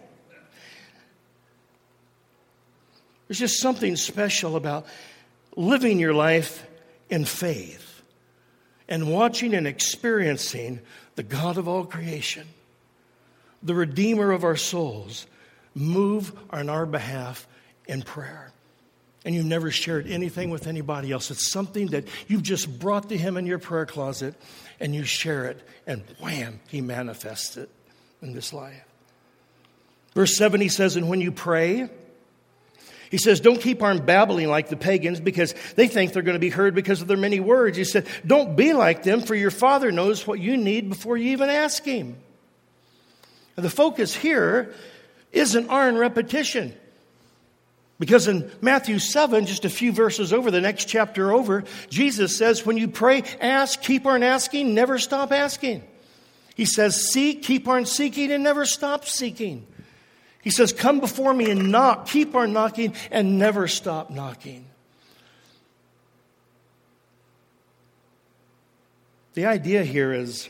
There's 3.28 3.38
just 3.38 3.60
something 3.60 3.94
special 3.96 4.56
about 4.56 4.86
living 5.54 5.98
your 5.98 6.14
life 6.14 6.66
in 7.10 7.24
faith 7.24 8.02
and 8.88 9.12
watching 9.12 9.54
and 9.54 9.66
experiencing 9.66 10.80
the 11.16 11.22
God 11.22 11.58
of 11.58 11.68
all 11.68 11.84
creation, 11.84 12.46
the 13.62 13.74
Redeemer 13.74 14.32
of 14.32 14.44
our 14.44 14.56
souls, 14.56 15.26
move 15.74 16.32
on 16.50 16.68
our 16.70 16.86
behalf 16.86 17.46
in 17.86 18.02
prayer. 18.02 18.50
And 19.24 19.34
you've 19.34 19.46
never 19.46 19.70
shared 19.70 20.06
anything 20.06 20.48
with 20.48 20.66
anybody 20.66 21.12
else. 21.12 21.30
It's 21.30 21.50
something 21.50 21.88
that 21.88 22.08
you've 22.28 22.42
just 22.42 22.78
brought 22.78 23.10
to 23.10 23.18
Him 23.18 23.36
in 23.36 23.46
your 23.46 23.58
prayer 23.58 23.84
closet 23.84 24.34
and 24.80 24.94
you 24.94 25.04
share 25.04 25.46
it, 25.46 25.60
and 25.86 26.02
wham, 26.20 26.60
He 26.68 26.80
manifests 26.80 27.56
it 27.56 27.68
in 28.22 28.32
this 28.32 28.52
life. 28.52 28.84
Verse 30.14 30.36
7 30.36 30.60
he 30.60 30.68
says, 30.68 30.96
And 30.96 31.08
when 31.08 31.20
you 31.20 31.32
pray, 31.32 31.90
he 33.10 33.18
says, 33.18 33.40
Don't 33.40 33.60
keep 33.60 33.82
on 33.82 34.04
babbling 34.04 34.48
like 34.48 34.68
the 34.68 34.76
pagans 34.76 35.20
because 35.20 35.54
they 35.76 35.88
think 35.88 36.12
they're 36.12 36.22
going 36.22 36.34
to 36.34 36.40
be 36.40 36.50
heard 36.50 36.74
because 36.74 37.00
of 37.00 37.08
their 37.08 37.16
many 37.16 37.40
words. 37.40 37.76
He 37.76 37.84
said, 37.84 38.06
Don't 38.26 38.56
be 38.56 38.72
like 38.72 39.02
them, 39.02 39.22
for 39.22 39.34
your 39.34 39.50
Father 39.50 39.90
knows 39.90 40.26
what 40.26 40.40
you 40.40 40.56
need 40.56 40.88
before 40.88 41.16
you 41.16 41.30
even 41.30 41.48
ask 41.48 41.84
Him. 41.84 42.16
And 43.56 43.64
the 43.64 43.70
focus 43.70 44.14
here 44.14 44.74
isn't 45.32 45.68
on 45.68 45.96
repetition. 45.96 46.74
Because 47.98 48.28
in 48.28 48.48
Matthew 48.60 49.00
7, 49.00 49.46
just 49.46 49.64
a 49.64 49.70
few 49.70 49.90
verses 49.90 50.32
over, 50.32 50.52
the 50.52 50.60
next 50.60 50.84
chapter 50.84 51.32
over, 51.32 51.64
Jesus 51.90 52.36
says, 52.36 52.64
When 52.64 52.76
you 52.76 52.88
pray, 52.88 53.24
ask, 53.40 53.80
keep 53.82 54.06
on 54.06 54.22
asking, 54.22 54.74
never 54.74 54.98
stop 54.98 55.32
asking. 55.32 55.82
He 56.54 56.64
says, 56.64 57.10
Seek, 57.10 57.42
keep 57.42 57.66
on 57.66 57.86
seeking, 57.86 58.30
and 58.30 58.44
never 58.44 58.66
stop 58.66 59.04
seeking. 59.04 59.66
He 60.42 60.50
says, 60.50 60.72
Come 60.72 61.00
before 61.00 61.34
me 61.34 61.50
and 61.50 61.70
knock, 61.70 62.06
keep 62.06 62.34
on 62.34 62.52
knocking, 62.52 62.94
and 63.10 63.38
never 63.38 63.68
stop 63.68 64.10
knocking. 64.10 64.66
The 69.34 69.46
idea 69.46 69.84
here 69.84 70.12
is 70.12 70.48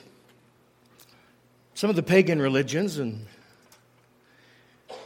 some 1.74 1.90
of 1.90 1.96
the 1.96 2.02
pagan 2.02 2.40
religions 2.40 2.98
and 2.98 3.26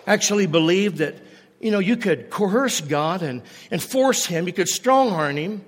actually 0.07 0.47
believed 0.47 0.99
that 0.99 1.17
you 1.61 1.71
know 1.71 1.81
you 1.81 1.97
could 1.97 2.31
coerce 2.31 2.81
God 2.81 3.23
and, 3.23 3.43
and 3.71 3.83
force 3.83 4.25
him, 4.25 4.47
you 4.47 4.53
could 4.53 4.69
strong 4.69 5.11
arm 5.11 5.37
him 5.37 5.65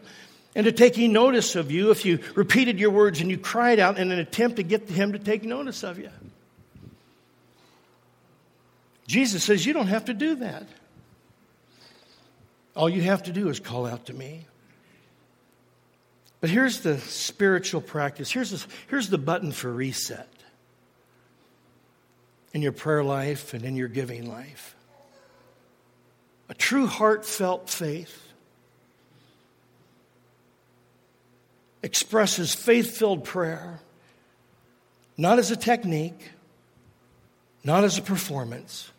into 0.55 0.71
taking 0.71 1.13
notice 1.13 1.57
of 1.57 1.71
you 1.71 1.91
if 1.91 2.05
you 2.05 2.21
repeated 2.35 2.79
your 2.79 2.91
words 2.91 3.21
and 3.21 3.31
you 3.31 3.39
cried 3.39 3.81
out 3.81 3.99
in 3.99 4.13
an 4.13 4.19
attempt 4.19 4.57
to 4.57 4.63
get 4.63 4.89
him 4.89 5.13
to 5.13 5.19
take 5.19 5.43
notice 5.43 5.83
of 5.83 5.99
you. 5.99 6.11
Jesus 9.07 9.45
says, 9.45 9.65
You 9.67 9.73
don't 9.73 9.89
have 9.89 10.07
to 10.07 10.15
do 10.15 10.37
that. 10.37 10.67
All 12.77 12.89
you 12.89 13.03
have 13.03 13.25
to 13.25 13.33
do 13.33 13.49
is 13.49 13.61
call 13.61 13.87
out 13.87 14.07
to 14.07 14.13
me. 14.13 14.47
But 16.41 16.51
here's 16.51 16.81
the 16.81 16.99
spiritual 16.99 17.81
practice. 17.81 18.31
Here's, 18.31 18.51
the, 18.51 18.67
here's 18.89 19.09
the 19.09 19.19
button 19.19 19.53
for 19.53 19.73
reset 19.73 20.29
in 22.53 22.63
your 22.63 22.73
prayer 22.73 23.03
life 23.03 23.55
and 23.55 23.65
in 23.65 23.77
your 23.77 23.89
giving 23.89 24.29
life. 24.29 24.77
A 26.49 26.55
true 26.55 26.87
heartfelt 26.87 27.71
faith 27.71 28.33
expresses 31.83 32.55
faith 32.55 32.97
filled 32.97 33.25
prayer, 33.25 33.81
not 35.17 35.39
as 35.39 35.51
a 35.51 35.57
technique, 35.57 36.31
not 37.63 37.85
as 37.85 37.99
a 37.99 38.03
performance, 38.03 38.91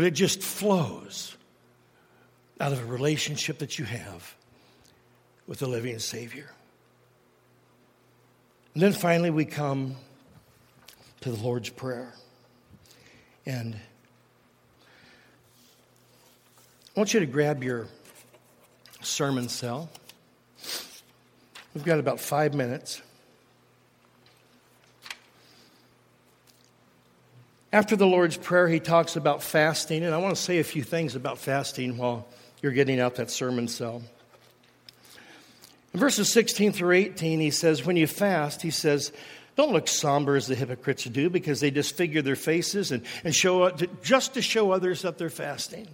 but 0.00 0.06
it 0.06 0.12
just 0.12 0.40
flows 0.40 1.36
out 2.58 2.72
of 2.72 2.80
a 2.80 2.86
relationship 2.86 3.58
that 3.58 3.78
you 3.78 3.84
have 3.84 4.34
with 5.46 5.58
the 5.58 5.66
living 5.66 5.98
Savior. 5.98 6.50
And 8.72 8.82
then 8.82 8.94
finally, 8.94 9.28
we 9.28 9.44
come 9.44 9.96
to 11.20 11.30
the 11.30 11.36
Lord's 11.44 11.68
Prayer. 11.68 12.14
And 13.44 13.76
I 16.96 17.00
want 17.00 17.12
you 17.12 17.20
to 17.20 17.26
grab 17.26 17.62
your 17.62 17.86
sermon 19.02 19.50
cell. 19.50 19.90
We've 21.74 21.84
got 21.84 21.98
about 21.98 22.20
five 22.20 22.54
minutes. 22.54 23.02
After 27.72 27.94
the 27.94 28.06
Lord's 28.06 28.36
Prayer, 28.36 28.68
he 28.68 28.80
talks 28.80 29.14
about 29.14 29.42
fasting, 29.42 30.02
and 30.04 30.14
I 30.14 30.18
want 30.18 30.34
to 30.34 30.42
say 30.42 30.58
a 30.58 30.64
few 30.64 30.82
things 30.82 31.14
about 31.14 31.38
fasting 31.38 31.96
while 31.96 32.26
you're 32.62 32.72
getting 32.72 32.98
out 32.98 33.16
that 33.16 33.30
sermon 33.30 33.68
cell. 33.68 34.02
In 35.94 36.00
verses 36.00 36.32
16 36.32 36.72
through 36.72 36.96
18, 36.96 37.40
he 37.40 37.50
says, 37.50 37.84
When 37.84 37.96
you 37.96 38.06
fast, 38.06 38.62
he 38.62 38.70
says, 38.70 39.12
don't 39.56 39.72
look 39.72 39.88
somber 39.88 40.36
as 40.36 40.46
the 40.46 40.54
hypocrites 40.54 41.04
do 41.04 41.28
because 41.28 41.60
they 41.60 41.70
disfigure 41.70 42.22
their 42.22 42.36
faces 42.36 42.92
and, 42.92 43.02
and 43.24 43.34
show 43.34 43.70
just 44.02 44.34
to 44.34 44.42
show 44.42 44.70
others 44.70 45.02
that 45.02 45.18
they're 45.18 45.28
fasting. 45.28 45.86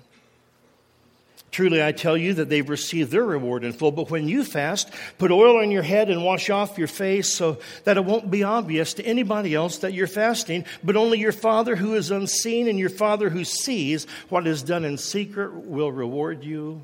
Truly, 1.56 1.82
I 1.82 1.92
tell 1.92 2.18
you 2.18 2.34
that 2.34 2.50
they've 2.50 2.68
received 2.68 3.10
their 3.10 3.24
reward 3.24 3.64
in 3.64 3.72
full. 3.72 3.90
But 3.90 4.10
when 4.10 4.28
you 4.28 4.44
fast, 4.44 4.90
put 5.16 5.30
oil 5.30 5.56
on 5.62 5.70
your 5.70 5.82
head 5.82 6.10
and 6.10 6.22
wash 6.22 6.50
off 6.50 6.76
your 6.76 6.86
face 6.86 7.32
so 7.32 7.56
that 7.84 7.96
it 7.96 8.04
won't 8.04 8.30
be 8.30 8.44
obvious 8.44 8.92
to 8.92 9.06
anybody 9.06 9.54
else 9.54 9.78
that 9.78 9.94
you're 9.94 10.06
fasting, 10.06 10.66
but 10.84 10.96
only 10.96 11.18
your 11.18 11.32
Father 11.32 11.74
who 11.74 11.94
is 11.94 12.10
unseen 12.10 12.68
and 12.68 12.78
your 12.78 12.90
Father 12.90 13.30
who 13.30 13.42
sees 13.42 14.06
what 14.28 14.46
is 14.46 14.62
done 14.62 14.84
in 14.84 14.98
secret 14.98 15.54
will 15.54 15.90
reward 15.90 16.44
you 16.44 16.82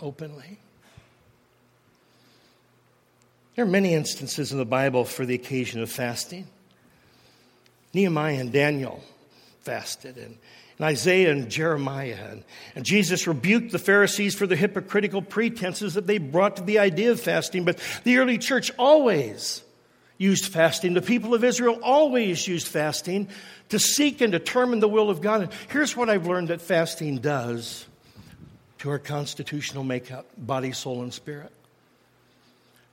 openly. 0.00 0.56
There 3.56 3.66
are 3.66 3.68
many 3.68 3.92
instances 3.92 4.52
in 4.52 4.58
the 4.58 4.64
Bible 4.64 5.04
for 5.04 5.26
the 5.26 5.34
occasion 5.34 5.82
of 5.82 5.90
fasting. 5.90 6.46
Nehemiah 7.92 8.40
and 8.40 8.50
Daniel 8.50 9.04
fasted, 9.64 10.16
and 10.16 10.38
and 10.78 10.86
Isaiah 10.86 11.32
and 11.32 11.50
Jeremiah. 11.50 12.38
And, 12.74 12.84
Jesus 12.84 13.26
rebuked 13.26 13.72
the 13.72 13.78
Pharisees 13.78 14.34
for 14.34 14.46
the 14.46 14.56
hypocritical 14.56 15.22
pretenses 15.22 15.94
that 15.94 16.06
they 16.06 16.18
brought 16.18 16.56
to 16.56 16.62
the 16.62 16.78
idea 16.78 17.12
of 17.12 17.20
fasting. 17.20 17.64
But 17.64 17.80
the 18.04 18.18
early 18.18 18.38
church 18.38 18.70
always 18.78 19.62
used 20.18 20.46
fasting. 20.46 20.94
The 20.94 21.02
people 21.02 21.34
of 21.34 21.44
Israel 21.44 21.78
always 21.82 22.46
used 22.46 22.68
fasting 22.68 23.28
to 23.70 23.78
seek 23.78 24.20
and 24.20 24.30
determine 24.30 24.80
the 24.80 24.88
will 24.88 25.10
of 25.10 25.20
God. 25.20 25.42
And 25.42 25.52
here's 25.70 25.96
what 25.96 26.08
I've 26.08 26.26
learned 26.26 26.48
that 26.48 26.60
fasting 26.60 27.18
does 27.18 27.86
to 28.78 28.90
our 28.90 28.98
constitutional 28.98 29.84
makeup 29.84 30.26
body, 30.36 30.72
soul, 30.72 31.02
and 31.02 31.12
spirit. 31.12 31.52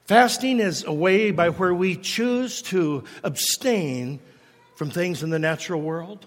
Fasting 0.05 0.59
is 0.59 0.83
a 0.83 0.93
way 0.93 1.31
by 1.31 1.49
where 1.49 1.73
we 1.73 1.95
choose 1.95 2.61
to 2.63 3.05
abstain 3.23 4.19
from 4.75 4.89
things 4.89 5.23
in 5.23 5.29
the 5.29 5.39
natural 5.39 5.81
world. 5.81 6.25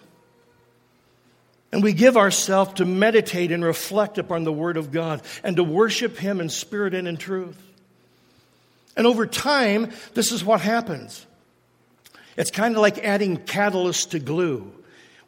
And 1.77 1.85
we 1.85 1.93
give 1.93 2.17
ourselves 2.17 2.73
to 2.77 2.87
meditate 2.87 3.53
and 3.53 3.63
reflect 3.63 4.17
upon 4.17 4.45
the 4.45 4.53
Word 4.53 4.79
of 4.79 4.93
God 4.93 5.21
and 5.45 5.57
to 5.57 5.63
worship 5.63 6.17
Him 6.17 6.41
in 6.41 6.49
spirit 6.49 6.95
and 6.95 7.07
in 7.07 7.19
truth. 7.19 7.63
And 8.97 9.07
over 9.07 9.27
time, 9.27 9.93
this 10.15 10.33
is 10.33 10.43
what 10.43 10.63
happens. 10.63 11.27
It's 12.35 12.51
kind 12.51 12.75
of 12.75 12.81
like 12.81 13.05
adding 13.05 13.37
catalyst 13.37 14.13
to 14.13 14.19
glue. 14.19 14.73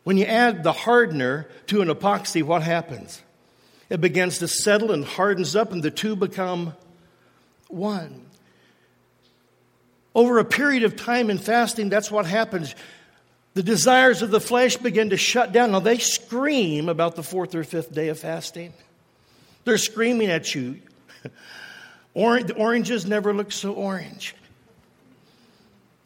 When 0.04 0.16
you 0.16 0.24
add 0.24 0.62
the 0.62 0.72
hardener 0.72 1.46
to 1.66 1.82
an 1.82 1.88
epoxy, 1.88 2.42
what 2.42 2.62
happens? 2.62 3.20
It 3.90 4.00
begins 4.00 4.38
to 4.38 4.48
settle 4.48 4.90
and 4.90 5.04
hardens 5.04 5.54
up, 5.54 5.70
and 5.70 5.82
the 5.82 5.90
two 5.90 6.16
become 6.16 6.72
one. 7.68 8.24
Over 10.14 10.38
a 10.38 10.46
period 10.46 10.84
of 10.84 10.96
time 10.96 11.28
in 11.28 11.36
fasting, 11.36 11.90
that's 11.90 12.10
what 12.10 12.24
happens 12.24 12.74
the 13.58 13.64
desires 13.64 14.22
of 14.22 14.30
the 14.30 14.38
flesh 14.40 14.76
begin 14.76 15.10
to 15.10 15.16
shut 15.16 15.50
down. 15.50 15.72
Now, 15.72 15.80
they 15.80 15.98
scream 15.98 16.88
about 16.88 17.16
the 17.16 17.24
fourth 17.24 17.56
or 17.56 17.64
fifth 17.64 17.92
day 17.92 18.06
of 18.06 18.16
fasting. 18.20 18.72
They're 19.64 19.78
screaming 19.78 20.28
at 20.30 20.54
you. 20.54 20.78
Orange, 22.14 22.46
the 22.46 22.54
oranges 22.54 23.04
never 23.04 23.34
look 23.34 23.50
so 23.50 23.72
orange. 23.72 24.36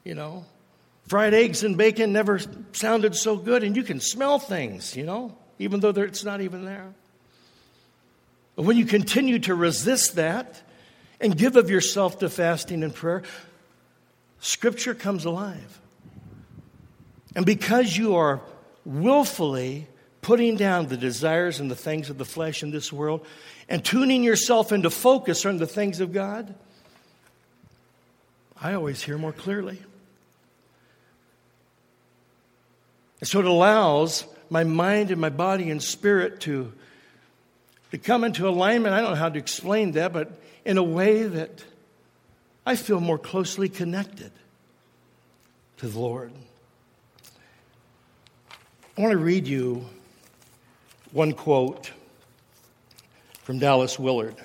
You 0.03 0.15
know, 0.15 0.47
fried 1.09 1.35
eggs 1.35 1.63
and 1.63 1.77
bacon 1.77 2.15
never 2.15 2.41
sounded 2.73 3.15
so 3.15 3.37
good, 3.37 3.63
and 3.65 3.77
you 3.77 3.83
can 3.83 4.01
smell 4.01 4.39
things, 4.39 4.97
you 4.97 5.05
know, 5.05 5.37
even 5.59 5.81
though 5.81 5.91
it's 5.91 6.25
not 6.25 6.41
even 6.41 6.65
there. 6.65 6.95
But 8.57 8.63
when 8.63 8.79
you 8.79 8.87
continue 8.87 9.41
to 9.41 9.55
resist 9.55 10.15
that 10.15 10.63
and 11.21 11.37
give 11.37 11.57
of 11.57 11.69
yourself 11.69 12.21
to 12.21 12.31
fasting 12.31 12.83
and 12.83 12.95
prayer, 12.95 13.25
Scripture 14.41 14.95
comes 14.95 15.27
alive. 15.27 15.82
And 17.35 17.47
because 17.47 17.97
you 17.97 18.17
are 18.17 18.41
willfully 18.85 19.87
putting 20.21 20.57
down 20.57 20.87
the 20.87 20.97
desires 20.97 21.61
and 21.61 21.71
the 21.71 21.77
things 21.77 22.11
of 22.11 22.19
the 22.19 22.25
flesh 22.25 22.63
in 22.63 22.71
this 22.71 22.93
world 22.93 23.27
and 23.69 23.85
tuning 23.85 24.23
yourself 24.23 24.73
into 24.73 24.91
focus 24.91 25.45
on 25.47 25.57
the 25.57 25.67
things 25.67 26.01
of 26.01 26.13
God, 26.13 26.55
I 28.61 28.75
always 28.75 29.03
hear 29.03 29.19
more 29.19 29.33
clearly. 29.33 29.81
And 33.21 33.29
so 33.29 33.41
it 33.41 33.47
allows 33.47 34.25
my 34.51 34.65
mind 34.65 35.11
and 35.11 35.21
my 35.21 35.31
body 35.31 35.71
and 35.71 35.83
spirit 35.83 36.41
to, 36.41 36.73
to 37.91 37.99
come 37.99 38.25
into 38.25 38.49
alignment. 38.49 38.95
I 38.95 39.01
don't 39.01 39.11
know 39.11 39.17
how 39.17 39.29
to 39.29 39.39
explain 39.39 39.93
that, 39.93 40.13
but 40.13 40.41
in 40.65 40.77
a 40.77 40.83
way 40.83 41.25
that 41.25 41.65
I 42.67 42.77
feel 42.77 43.01
more 43.01 43.19
closely 43.19 43.69
connected 43.69 44.31
to 45.79 45.89
the 45.89 45.99
Lord. 45.99 46.33
I 48.97 49.01
want 49.01 49.13
to 49.13 49.19
read 49.19 49.47
you 49.47 49.87
one 51.13 51.33
quote 51.33 51.91
from 53.43 53.59
Dallas 53.59 53.99
Willard. 53.99 54.37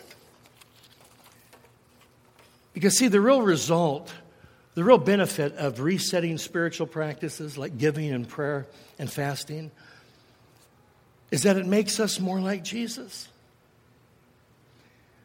Because, 2.73 2.97
see, 2.97 3.09
the 3.09 3.19
real 3.19 3.41
result, 3.41 4.13
the 4.73 4.85
real 4.85 4.99
benefit 4.99 5.53
of 5.55 5.81
resetting 5.81 6.37
spiritual 6.37 6.87
practices 6.87 7.57
like 7.57 7.77
giving 7.77 8.09
and 8.11 8.27
prayer 8.27 8.67
and 8.97 9.11
fasting 9.11 9.69
is 11.29 11.43
that 11.43 11.57
it 11.57 11.65
makes 11.65 11.99
us 11.99 12.17
more 12.17 12.39
like 12.39 12.63
Jesus. 12.63 13.27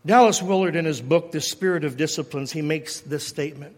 Dallas 0.04 0.42
Willard, 0.42 0.74
in 0.74 0.84
his 0.84 1.00
book, 1.00 1.30
The 1.30 1.40
Spirit 1.40 1.84
of 1.84 1.96
Disciplines, 1.96 2.50
he 2.50 2.60
makes 2.60 2.98
this 3.00 3.24
statement 3.24 3.76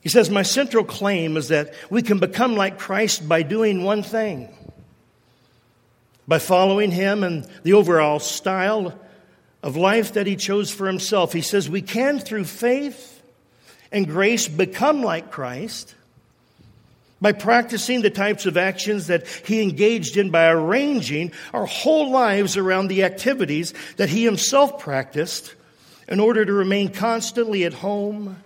he 0.00 0.08
says, 0.08 0.30
My 0.30 0.42
central 0.42 0.84
claim 0.84 1.36
is 1.36 1.48
that 1.48 1.74
we 1.90 2.02
can 2.02 2.18
become 2.18 2.54
like 2.56 2.78
Christ 2.78 3.28
by 3.28 3.42
doing 3.42 3.84
one 3.84 4.02
thing 4.02 4.54
by 6.28 6.38
following 6.38 6.90
him 6.90 7.24
and 7.24 7.48
the 7.62 7.72
overall 7.72 8.20
style 8.20 8.96
of 9.62 9.76
life 9.76 10.12
that 10.12 10.26
he 10.26 10.36
chose 10.36 10.70
for 10.70 10.86
himself. 10.86 11.32
He 11.32 11.40
says, 11.40 11.68
We 11.68 11.82
can, 11.82 12.20
through 12.20 12.44
faith 12.44 13.22
and 13.90 14.06
grace, 14.06 14.46
become 14.46 15.02
like 15.02 15.30
Christ 15.30 15.94
by 17.20 17.32
practicing 17.32 18.02
the 18.02 18.10
types 18.10 18.46
of 18.46 18.56
actions 18.56 19.08
that 19.08 19.26
he 19.26 19.62
engaged 19.62 20.16
in 20.16 20.30
by 20.30 20.50
arranging 20.50 21.32
our 21.52 21.66
whole 21.66 22.10
lives 22.10 22.56
around 22.56 22.88
the 22.88 23.04
activities 23.04 23.74
that 23.96 24.10
he 24.10 24.22
himself 24.22 24.78
practiced 24.78 25.54
in 26.06 26.20
order 26.20 26.44
to 26.44 26.52
remain 26.52 26.92
constantly 26.92 27.64
at 27.64 27.72
home 27.72 28.36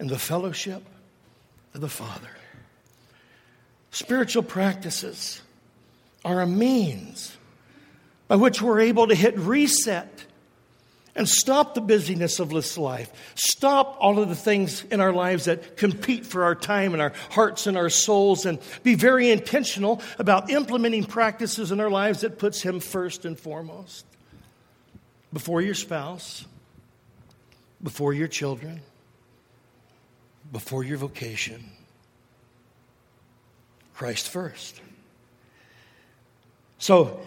in 0.00 0.08
the 0.08 0.18
fellowship 0.18 0.82
of 1.74 1.80
the 1.80 1.88
Father. 1.88 2.30
Spiritual 3.92 4.42
practices 4.42 5.42
are 6.24 6.40
a 6.40 6.46
means 6.46 7.36
by 8.26 8.36
which 8.36 8.62
we're 8.62 8.80
able 8.80 9.06
to 9.08 9.14
hit 9.14 9.38
reset 9.38 10.24
and 11.14 11.28
stop 11.28 11.74
the 11.74 11.80
busyness 11.80 12.40
of 12.40 12.48
this 12.50 12.78
life. 12.78 13.12
Stop 13.34 13.98
all 14.00 14.20
of 14.20 14.28
the 14.28 14.34
things 14.34 14.84
in 14.84 15.00
our 15.00 15.12
lives 15.12 15.44
that 15.44 15.76
compete 15.76 16.24
for 16.24 16.44
our 16.44 16.54
time 16.54 16.92
and 16.92 17.02
our 17.02 17.12
hearts 17.30 17.66
and 17.66 17.76
our 17.76 17.90
souls 17.90 18.46
and 18.46 18.58
be 18.82 18.94
very 18.94 19.30
intentional 19.30 20.00
about 20.18 20.50
implementing 20.50 21.04
practices 21.04 21.72
in 21.72 21.80
our 21.80 21.90
lives 21.90 22.22
that 22.22 22.38
puts 22.38 22.62
him 22.62 22.80
first 22.80 23.24
and 23.24 23.38
foremost. 23.38 24.06
Before 25.32 25.60
your 25.60 25.74
spouse, 25.74 26.46
before 27.82 28.14
your 28.14 28.28
children, 28.28 28.80
before 30.52 30.84
your 30.84 30.98
vocation. 30.98 31.64
Christ 33.94 34.28
first. 34.28 34.80
So, 36.78 37.20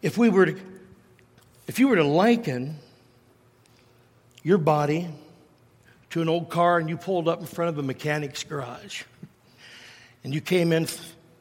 if 0.00 0.16
we 0.16 0.28
were 0.28 0.46
to, 0.46 0.60
if 1.66 1.78
you 1.78 1.88
were 1.88 1.96
to 1.96 2.04
liken 2.04 2.76
your 4.42 4.58
body 4.58 5.08
to 6.10 6.22
an 6.22 6.28
old 6.28 6.48
car 6.48 6.78
and 6.78 6.88
you 6.88 6.96
pulled 6.96 7.28
up 7.28 7.40
in 7.40 7.46
front 7.46 7.68
of 7.68 7.78
a 7.78 7.82
mechanic's 7.82 8.44
garage 8.44 9.02
and 10.24 10.32
you 10.32 10.40
came 10.40 10.72
in 10.72 10.86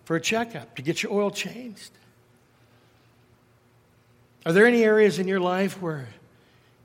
for 0.03 0.15
a 0.15 0.21
checkup 0.21 0.75
to 0.75 0.81
get 0.81 1.01
your 1.01 1.13
oil 1.13 1.31
changed. 1.31 1.91
Are 4.45 4.53
there 4.53 4.65
any 4.65 4.83
areas 4.83 5.19
in 5.19 5.27
your 5.27 5.39
life 5.39 5.81
where 5.81 6.07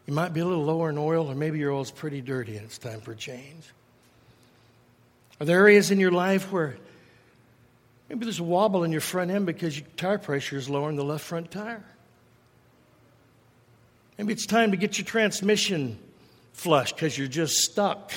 you 0.06 0.14
might 0.14 0.32
be 0.32 0.40
a 0.40 0.44
little 0.44 0.64
lower 0.64 0.90
in 0.90 0.98
oil, 0.98 1.30
or 1.30 1.34
maybe 1.34 1.58
your 1.58 1.72
oil's 1.72 1.90
pretty 1.90 2.20
dirty 2.20 2.56
and 2.56 2.64
it's 2.64 2.78
time 2.78 3.00
for 3.00 3.12
a 3.12 3.16
change? 3.16 3.64
Are 5.40 5.46
there 5.46 5.58
areas 5.58 5.90
in 5.90 5.98
your 5.98 6.10
life 6.10 6.50
where 6.52 6.76
maybe 8.08 8.24
there's 8.24 8.38
a 8.38 8.44
wobble 8.44 8.84
in 8.84 8.92
your 8.92 9.00
front 9.00 9.30
end 9.30 9.46
because 9.46 9.78
your 9.78 9.86
tire 9.96 10.18
pressure 10.18 10.56
is 10.56 10.68
lower 10.68 10.88
in 10.88 10.96
the 10.96 11.04
left 11.04 11.24
front 11.24 11.50
tire? 11.50 11.84
Maybe 14.18 14.32
it's 14.32 14.46
time 14.46 14.70
to 14.72 14.76
get 14.76 14.98
your 14.98 15.04
transmission 15.04 15.98
flushed 16.52 16.94
because 16.94 17.16
you're 17.16 17.28
just 17.28 17.56
stuck 17.56 18.12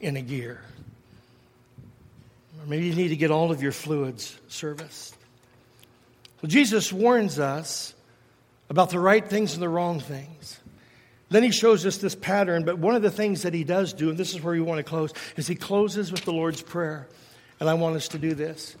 in 0.00 0.16
a 0.16 0.22
gear. 0.22 0.60
Or 2.60 2.66
maybe 2.66 2.86
you 2.86 2.94
need 2.94 3.08
to 3.08 3.16
get 3.16 3.30
all 3.30 3.50
of 3.50 3.62
your 3.62 3.72
fluids 3.72 4.36
serviced. 4.48 5.16
Well, 6.42 6.50
Jesus 6.50 6.92
warns 6.92 7.38
us 7.38 7.94
about 8.68 8.90
the 8.90 8.98
right 8.98 9.24
things 9.24 9.54
and 9.54 9.62
the 9.62 9.68
wrong 9.68 10.00
things. 10.00 10.58
Then 11.30 11.42
he 11.42 11.50
shows 11.50 11.84
us 11.86 11.96
this 11.96 12.14
pattern, 12.14 12.64
but 12.64 12.78
one 12.78 12.94
of 12.94 13.02
the 13.02 13.10
things 13.10 13.42
that 13.42 13.54
he 13.54 13.64
does 13.64 13.92
do, 13.92 14.10
and 14.10 14.18
this 14.18 14.34
is 14.34 14.42
where 14.42 14.54
we 14.54 14.60
want 14.60 14.78
to 14.78 14.84
close, 14.84 15.12
is 15.36 15.46
he 15.46 15.54
closes 15.54 16.12
with 16.12 16.24
the 16.24 16.32
Lord's 16.32 16.62
Prayer. 16.62 17.08
And 17.60 17.68
I 17.68 17.74
want 17.74 17.96
us 17.96 18.08
to 18.08 18.18
do 18.18 18.34
this. 18.34 18.76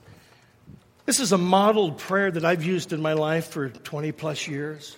This 1.06 1.20
is 1.20 1.32
a 1.32 1.38
modeled 1.38 1.98
prayer 1.98 2.30
that 2.30 2.44
I've 2.44 2.64
used 2.64 2.92
in 2.92 3.00
my 3.00 3.12
life 3.12 3.48
for 3.48 3.68
20 3.68 4.12
plus 4.12 4.46
years. 4.46 4.96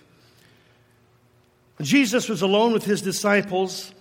Jesus 1.81 2.29
was 2.29 2.43
alone 2.43 2.73
with 2.73 2.85
his 2.85 3.03
disciples, 3.03 3.93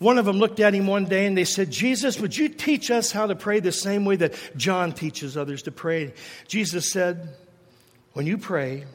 one 0.00 0.16
of 0.16 0.24
them 0.24 0.38
looked 0.38 0.60
at 0.60 0.72
him 0.72 0.86
one 0.86 1.04
day 1.04 1.26
and 1.26 1.36
they 1.36 1.44
said, 1.44 1.70
Jesus, 1.70 2.18
would 2.18 2.34
you 2.34 2.48
teach 2.48 2.90
us 2.90 3.12
how 3.12 3.26
to 3.26 3.36
pray 3.36 3.60
the 3.60 3.70
same 3.70 4.06
way 4.06 4.16
that 4.16 4.34
John 4.56 4.92
teaches 4.92 5.36
others 5.36 5.64
to 5.64 5.70
pray? 5.70 6.14
Jesus 6.48 6.90
said, 6.90 7.28
When 8.14 8.24
you 8.24 8.38
pray, 8.38 8.86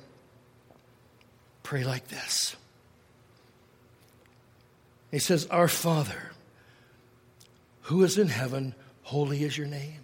pray 1.62 1.84
like 1.84 2.08
this. 2.08 2.56
He 5.15 5.19
says, 5.19 5.47
Our 5.47 5.69
Father, 5.69 6.34
who 7.84 8.04
is 8.04 8.17
in 8.17 8.28
heaven, 8.28 8.75
holy 9.04 9.45
is 9.45 9.58
your 9.58 9.65
name. 9.65 10.01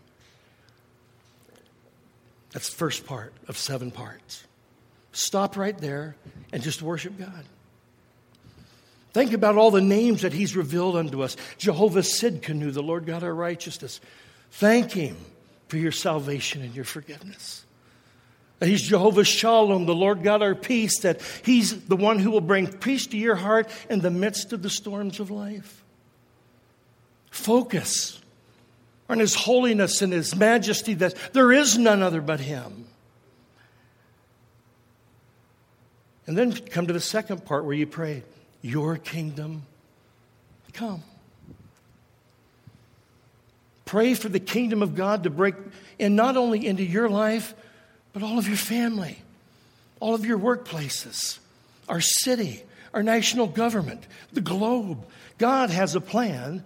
That's 2.52 2.70
the 2.70 2.78
first 2.78 3.06
part 3.06 3.34
of 3.50 3.58
seven 3.58 3.92
parts. 3.92 4.46
Stop 5.12 5.58
right 5.58 5.78
there 5.78 6.16
and 6.54 6.64
just 6.64 6.82
worship 6.82 7.20
God. 7.20 7.44
Think 9.12 9.34
about 9.34 9.58
all 9.58 9.70
the 9.70 9.82
names 9.82 10.22
that 10.22 10.32
He's 10.32 10.56
revealed 10.56 10.96
unto 10.96 11.24
us 11.24 11.36
Jehovah 11.58 12.04
Sidkenu, 12.04 12.72
the 12.72 12.82
Lord 12.82 13.06
God 13.06 13.22
our 13.22 13.36
righteousness. 13.36 14.00
Thank 14.52 14.94
Him 14.94 15.18
for 15.68 15.76
your 15.76 15.92
salvation 15.92 16.62
and 16.62 16.74
your 16.74 16.86
forgiveness. 16.86 17.66
That 18.62 18.70
He's 18.70 18.84
Jehovah 18.84 19.24
Shalom, 19.24 19.88
the 19.88 19.96
Lord 19.96 20.22
God 20.22 20.44
our 20.44 20.54
peace, 20.54 21.00
that 21.00 21.20
He's 21.44 21.82
the 21.86 21.96
one 21.96 22.20
who 22.20 22.30
will 22.30 22.42
bring 22.42 22.68
peace 22.68 23.08
to 23.08 23.18
your 23.18 23.34
heart 23.34 23.68
in 23.90 24.02
the 24.02 24.12
midst 24.12 24.54
of 24.54 24.62
the 24.62 24.70
storms 24.70 25.20
of 25.20 25.32
life. 25.32 25.84
Focus 27.32 28.22
on 29.10 29.18
His 29.18 29.34
holiness 29.34 30.04
and 30.04 30.14
His 30.14 30.36
majesty, 30.36 30.94
that 30.94 31.16
there 31.34 31.52
is 31.52 31.76
none 31.80 32.04
other 32.04 32.22
but 32.22 32.40
Him. 32.40 32.86
And 36.28 36.38
then 36.38 36.54
come 36.54 36.86
to 36.86 36.94
the 36.94 37.00
second 37.00 37.46
part 37.46 37.66
where 37.66 37.74
you 37.74 37.88
pray, 37.88 38.22
your 38.62 38.98
kingdom 38.98 39.64
come. 40.72 41.02
Pray 43.86 44.14
for 44.14 44.30
the 44.30 44.40
kingdom 44.40 44.84
of 44.84 44.94
God 44.94 45.24
to 45.24 45.32
break 45.32 45.56
in 45.98 46.16
not 46.16 46.38
only 46.38 46.68
into 46.68 46.84
your 46.84 47.10
life, 47.10 47.56
but 48.14 48.24
all 48.24 48.38
of 48.38 48.48
your 48.48 48.58
family, 48.58 49.18
all 50.00 50.14
of 50.14 50.26
your 50.26 50.38
workplaces, 50.38 51.40
our 51.88 52.02
city, 52.02 52.64
our 52.94 53.04
national 53.04 53.48
government, 53.48 54.04
the 54.34 54.42
globe. 54.42 55.06
God 55.38 55.70
has 55.70 55.96
a 55.96 56.02
plan, 56.02 56.64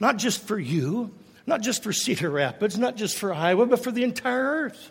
not 0.00 0.16
just 0.16 0.42
for 0.42 0.58
you, 0.58 1.10
not 1.46 1.60
just 1.60 1.82
for 1.82 1.92
Cedar 1.92 2.30
Rapids, 2.30 2.78
not 2.78 2.96
just 2.96 3.16
for 3.16 3.32
Iowa, 3.32 3.66
but 3.66 3.82
for 3.82 3.90
the 3.90 4.04
entire 4.04 4.42
earth. 4.42 4.90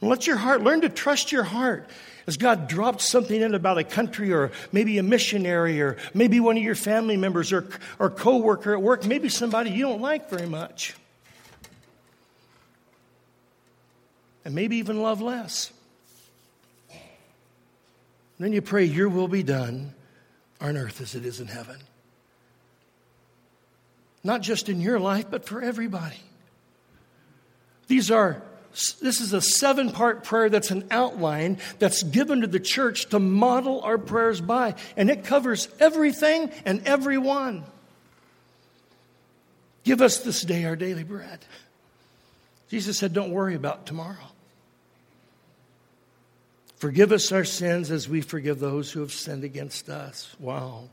let 0.00 0.26
your 0.26 0.36
heart 0.36 0.62
learn 0.62 0.80
to 0.82 0.88
trust 0.88 1.32
your 1.32 1.44
heart. 1.44 1.88
Has 2.26 2.36
God 2.36 2.68
dropped 2.68 3.00
something 3.00 3.40
in 3.40 3.54
about 3.54 3.78
a 3.78 3.84
country 3.84 4.32
or 4.32 4.52
maybe 4.70 4.98
a 4.98 5.02
missionary 5.02 5.80
or 5.80 5.96
maybe 6.14 6.38
one 6.38 6.56
of 6.56 6.62
your 6.62 6.76
family 6.76 7.16
members 7.16 7.52
or, 7.52 7.66
or 7.98 8.10
co-worker 8.10 8.74
at 8.74 8.82
work, 8.82 9.04
maybe 9.04 9.28
somebody 9.28 9.70
you 9.70 9.82
don't 9.82 10.00
like 10.00 10.30
very 10.30 10.46
much. 10.46 10.94
And 14.44 14.54
maybe 14.54 14.76
even 14.76 15.02
love 15.02 15.20
less. 15.20 15.72
And 16.90 17.00
then 18.46 18.52
you 18.52 18.62
pray, 18.62 18.84
Your 18.84 19.08
will 19.08 19.28
be 19.28 19.42
done 19.42 19.94
on 20.60 20.76
earth 20.76 21.00
as 21.00 21.14
it 21.14 21.24
is 21.24 21.40
in 21.40 21.46
heaven. 21.46 21.76
Not 24.24 24.40
just 24.40 24.68
in 24.68 24.80
your 24.80 24.98
life, 24.98 25.26
but 25.30 25.44
for 25.44 25.60
everybody. 25.60 26.20
These 27.88 28.10
are 28.10 28.42
this 29.02 29.20
is 29.20 29.34
a 29.34 29.40
seven 29.42 29.90
part 29.90 30.24
prayer 30.24 30.48
that's 30.48 30.70
an 30.70 30.86
outline 30.90 31.58
that's 31.78 32.02
given 32.02 32.40
to 32.40 32.46
the 32.46 32.60
church 32.60 33.10
to 33.10 33.18
model 33.18 33.82
our 33.82 33.98
prayers 33.98 34.40
by. 34.40 34.76
And 34.96 35.10
it 35.10 35.24
covers 35.24 35.68
everything 35.78 36.50
and 36.64 36.82
everyone. 36.86 37.64
Give 39.84 40.00
us 40.00 40.20
this 40.20 40.42
day 40.42 40.64
our 40.64 40.76
daily 40.76 41.04
bread. 41.04 41.40
Jesus 42.72 42.96
said, 42.96 43.12
Don't 43.12 43.32
worry 43.32 43.54
about 43.54 43.84
tomorrow. 43.84 44.16
Forgive 46.76 47.12
us 47.12 47.30
our 47.30 47.44
sins 47.44 47.90
as 47.90 48.08
we 48.08 48.22
forgive 48.22 48.60
those 48.60 48.90
who 48.90 49.00
have 49.00 49.12
sinned 49.12 49.44
against 49.44 49.90
us. 49.90 50.34
Wow. 50.40 50.88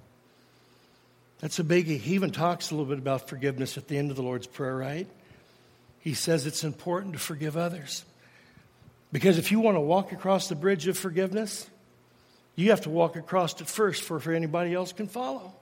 That's 1.40 1.58
a 1.58 1.64
biggie. 1.64 1.98
He 1.98 2.16
even 2.16 2.32
talks 2.32 2.70
a 2.70 2.76
little 2.76 2.86
bit 2.86 3.00
about 3.00 3.30
forgiveness 3.30 3.78
at 3.78 3.88
the 3.88 3.98
end 3.98 4.12
of 4.12 4.18
the 4.18 4.24
Lord's 4.24 4.46
Prayer, 4.46 4.76
right? 4.76 5.08
he 6.02 6.14
says 6.14 6.46
it's 6.46 6.66
important 6.66 7.14
to 7.14 7.20
forgive 7.20 7.56
others. 7.56 8.04
Because 9.14 9.38
if 9.38 9.50
you 9.50 9.62
want 9.62 9.78
to 9.78 9.82
walk 9.82 10.12
across 10.12 10.50
the 10.50 10.56
bridge 10.56 10.86
of 10.88 10.98
forgiveness, 10.98 11.66
you 12.58 12.72
have 12.72 12.82
to 12.82 12.90
walk 12.90 13.16
across 13.16 13.60
it 13.62 13.68
first 13.68 14.04
for, 14.04 14.20
for 14.20 14.34
anybody 14.34 14.74
else 14.74 14.92
can 14.92 15.08
follow. 15.08 15.54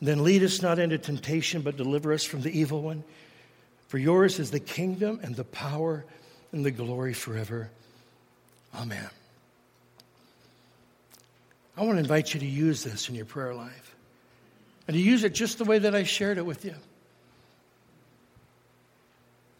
Then 0.00 0.24
lead 0.24 0.42
us 0.42 0.62
not 0.62 0.78
into 0.78 0.98
temptation, 0.98 1.62
but 1.62 1.76
deliver 1.76 2.12
us 2.12 2.24
from 2.24 2.40
the 2.40 2.58
evil 2.58 2.82
one. 2.82 3.04
For 3.88 3.98
yours 3.98 4.38
is 4.38 4.50
the 4.50 4.60
kingdom 4.60 5.20
and 5.22 5.36
the 5.36 5.44
power 5.44 6.04
and 6.52 6.64
the 6.64 6.70
glory 6.70 7.12
forever. 7.12 7.70
Amen. 8.74 9.08
I 11.76 11.82
want 11.82 11.96
to 11.96 12.00
invite 12.00 12.34
you 12.34 12.40
to 12.40 12.46
use 12.46 12.84
this 12.84 13.08
in 13.08 13.14
your 13.14 13.24
prayer 13.24 13.54
life 13.54 13.94
and 14.86 14.94
to 14.94 15.02
use 15.02 15.24
it 15.24 15.34
just 15.34 15.58
the 15.58 15.64
way 15.64 15.78
that 15.78 15.94
I 15.94 16.04
shared 16.04 16.38
it 16.38 16.46
with 16.46 16.64
you. 16.64 16.74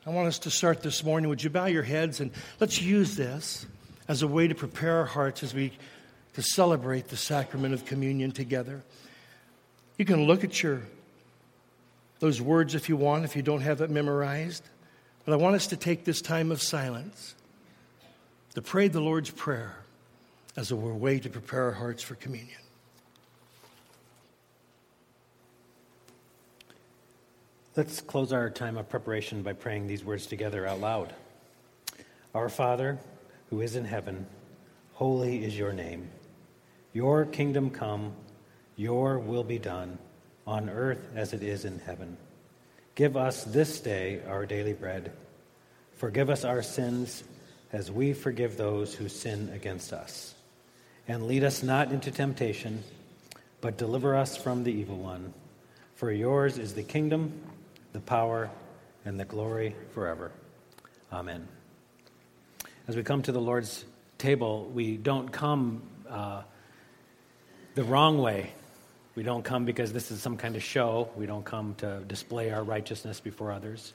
I 0.07 0.11
want 0.11 0.29
us 0.29 0.39
to 0.41 0.51
start 0.51 0.83
this 0.83 1.05
morning. 1.05 1.29
Would 1.29 1.45
you 1.45 1.51
bow 1.51 1.67
your 1.67 1.83
heads 1.83 2.21
and 2.21 2.31
let's 2.59 2.81
use 2.81 3.17
this 3.17 3.67
as 4.09 4.23
a 4.23 4.29
way 4.29 4.49
to 4.49 4.55
prepare 4.55 4.99
our 4.99 5.05
hearts 5.05 5.43
as 5.43 5.55
we 5.55 5.73
to 6.35 6.43
celebrate 6.43 7.09
the 7.09 7.17
sacrament 7.17 7.75
of 7.75 7.85
communion 7.85 8.33
together. 8.33 8.83
You 10.01 10.07
can 10.07 10.25
look 10.25 10.45
at 10.45 10.63
your 10.63 10.81
those 12.21 12.41
words 12.41 12.75
if 12.75 12.89
you 12.89 12.97
want, 12.97 13.27
if 13.27 13.37
you 13.37 13.43
don't 13.43 13.61
have 13.61 13.83
it 13.83 13.91
memorized. 13.91 14.65
But 15.27 15.35
I 15.35 15.37
want 15.37 15.57
us 15.57 15.67
to 15.67 15.77
take 15.77 16.05
this 16.05 16.23
time 16.23 16.51
of 16.51 16.63
silence 16.63 17.35
to 18.55 18.63
pray 18.63 18.89
the 18.89 19.03
Lord's 19.03 19.29
Prayer 19.29 19.77
as 20.57 20.71
a 20.71 20.77
way 20.77 21.19
to 21.19 21.29
prepare 21.29 21.65
our 21.65 21.73
hearts 21.73 22.03
for 22.03 22.15
communion. 22.15 22.63
Let's 27.77 28.01
close 28.01 28.33
our 28.33 28.49
time 28.49 28.79
of 28.79 28.89
preparation 28.89 29.43
by 29.43 29.53
praying 29.53 29.87
these 29.87 30.03
words 30.03 30.27
together 30.27 30.67
out 30.67 30.81
loud. 30.81 31.13
Our 32.35 32.49
Father, 32.49 32.99
who 33.51 33.61
is 33.61 33.77
in 33.77 33.85
heaven, 33.85 34.25
holy 34.95 35.45
is 35.45 35.59
your 35.59 35.75
name. 35.75 36.09
Your 36.95 37.27
kingdom 37.27 37.69
come, 37.69 38.15
your 38.81 39.19
will 39.19 39.45
be 39.45 39.59
done, 39.59 39.99
on 40.47 40.71
earth 40.71 41.07
as 41.15 41.33
it 41.33 41.43
is 41.43 41.65
in 41.65 41.79
heaven. 41.81 42.17
Give 42.95 43.17
us 43.17 43.45
this 43.45 43.81
day 43.81 44.21
our 44.27 44.47
daily 44.47 44.73
bread. 44.73 45.13
Forgive 45.97 46.31
us 46.31 46.45
our 46.45 46.63
sins 46.63 47.23
as 47.73 47.93
we 47.93 48.15
forgive 48.15 48.57
those 48.57 48.95
who 48.95 49.09
sin 49.09 49.51
against 49.55 49.93
us. 49.93 50.35
And 51.07 51.27
lead 51.27 51.45
us 51.45 51.63
not 51.63 51.93
into 51.93 52.11
temptation, 52.11 52.83
but 53.61 53.77
deliver 53.77 54.17
us 54.17 54.37
from 54.37 54.65
the 54.65 54.73
evil 54.73 54.97
one. 54.97 55.35
For 55.95 56.11
yours 56.11 56.57
is 56.57 56.75
the 56.75 56.83
kingdom 56.83 57.41
the 57.93 58.01
power, 58.01 58.51
and 59.05 59.19
the 59.19 59.25
glory 59.25 59.75
forever. 59.93 60.31
Amen. 61.13 61.49
As 62.87 62.97
we 62.97 63.03
come 63.03 63.23
to 63.23 63.33
the 63.33 63.41
Lord's 63.41 63.85
table, 64.19 64.71
we 64.73 64.97
don't 64.97 65.31
come 65.31 65.83
uh, 66.09 66.43
the 67.75 67.85
wrong 67.85 68.19
way. 68.19 68.53
We 69.15 69.23
don't 69.23 69.43
come 69.43 69.65
because 69.65 69.93
this 69.93 70.11
is 70.11 70.23
some 70.23 70.37
kind 70.37 70.57
of 70.57 70.63
show. 70.63 71.11
We 71.17 71.27
don't 71.27 71.45
come 71.45 71.75
to 71.77 72.01
display 72.07 72.51
our 72.51 72.63
righteousness 72.63 73.21
before 73.21 73.53
others. 73.53 73.93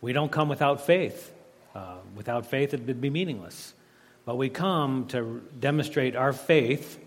We 0.00 0.12
don't 0.12 0.32
come 0.32 0.48
without 0.48 0.86
faith. 0.86 1.32
Uh, 1.74 1.96
without 2.14 2.46
faith, 2.46 2.72
it 2.72 2.86
would 2.86 3.00
be 3.00 3.10
meaningless. 3.10 3.74
But 4.24 4.36
we 4.36 4.48
come 4.48 5.06
to 5.08 5.42
demonstrate 5.60 6.16
our 6.16 6.32
faith 6.32 6.98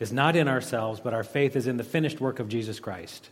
is 0.00 0.12
not 0.12 0.36
in 0.36 0.48
ourselves, 0.48 1.00
but 1.00 1.14
our 1.14 1.24
faith 1.24 1.56
is 1.56 1.66
in 1.66 1.76
the 1.76 1.84
finished 1.84 2.20
work 2.20 2.38
of 2.38 2.48
Jesus 2.48 2.80
Christ. 2.80 3.28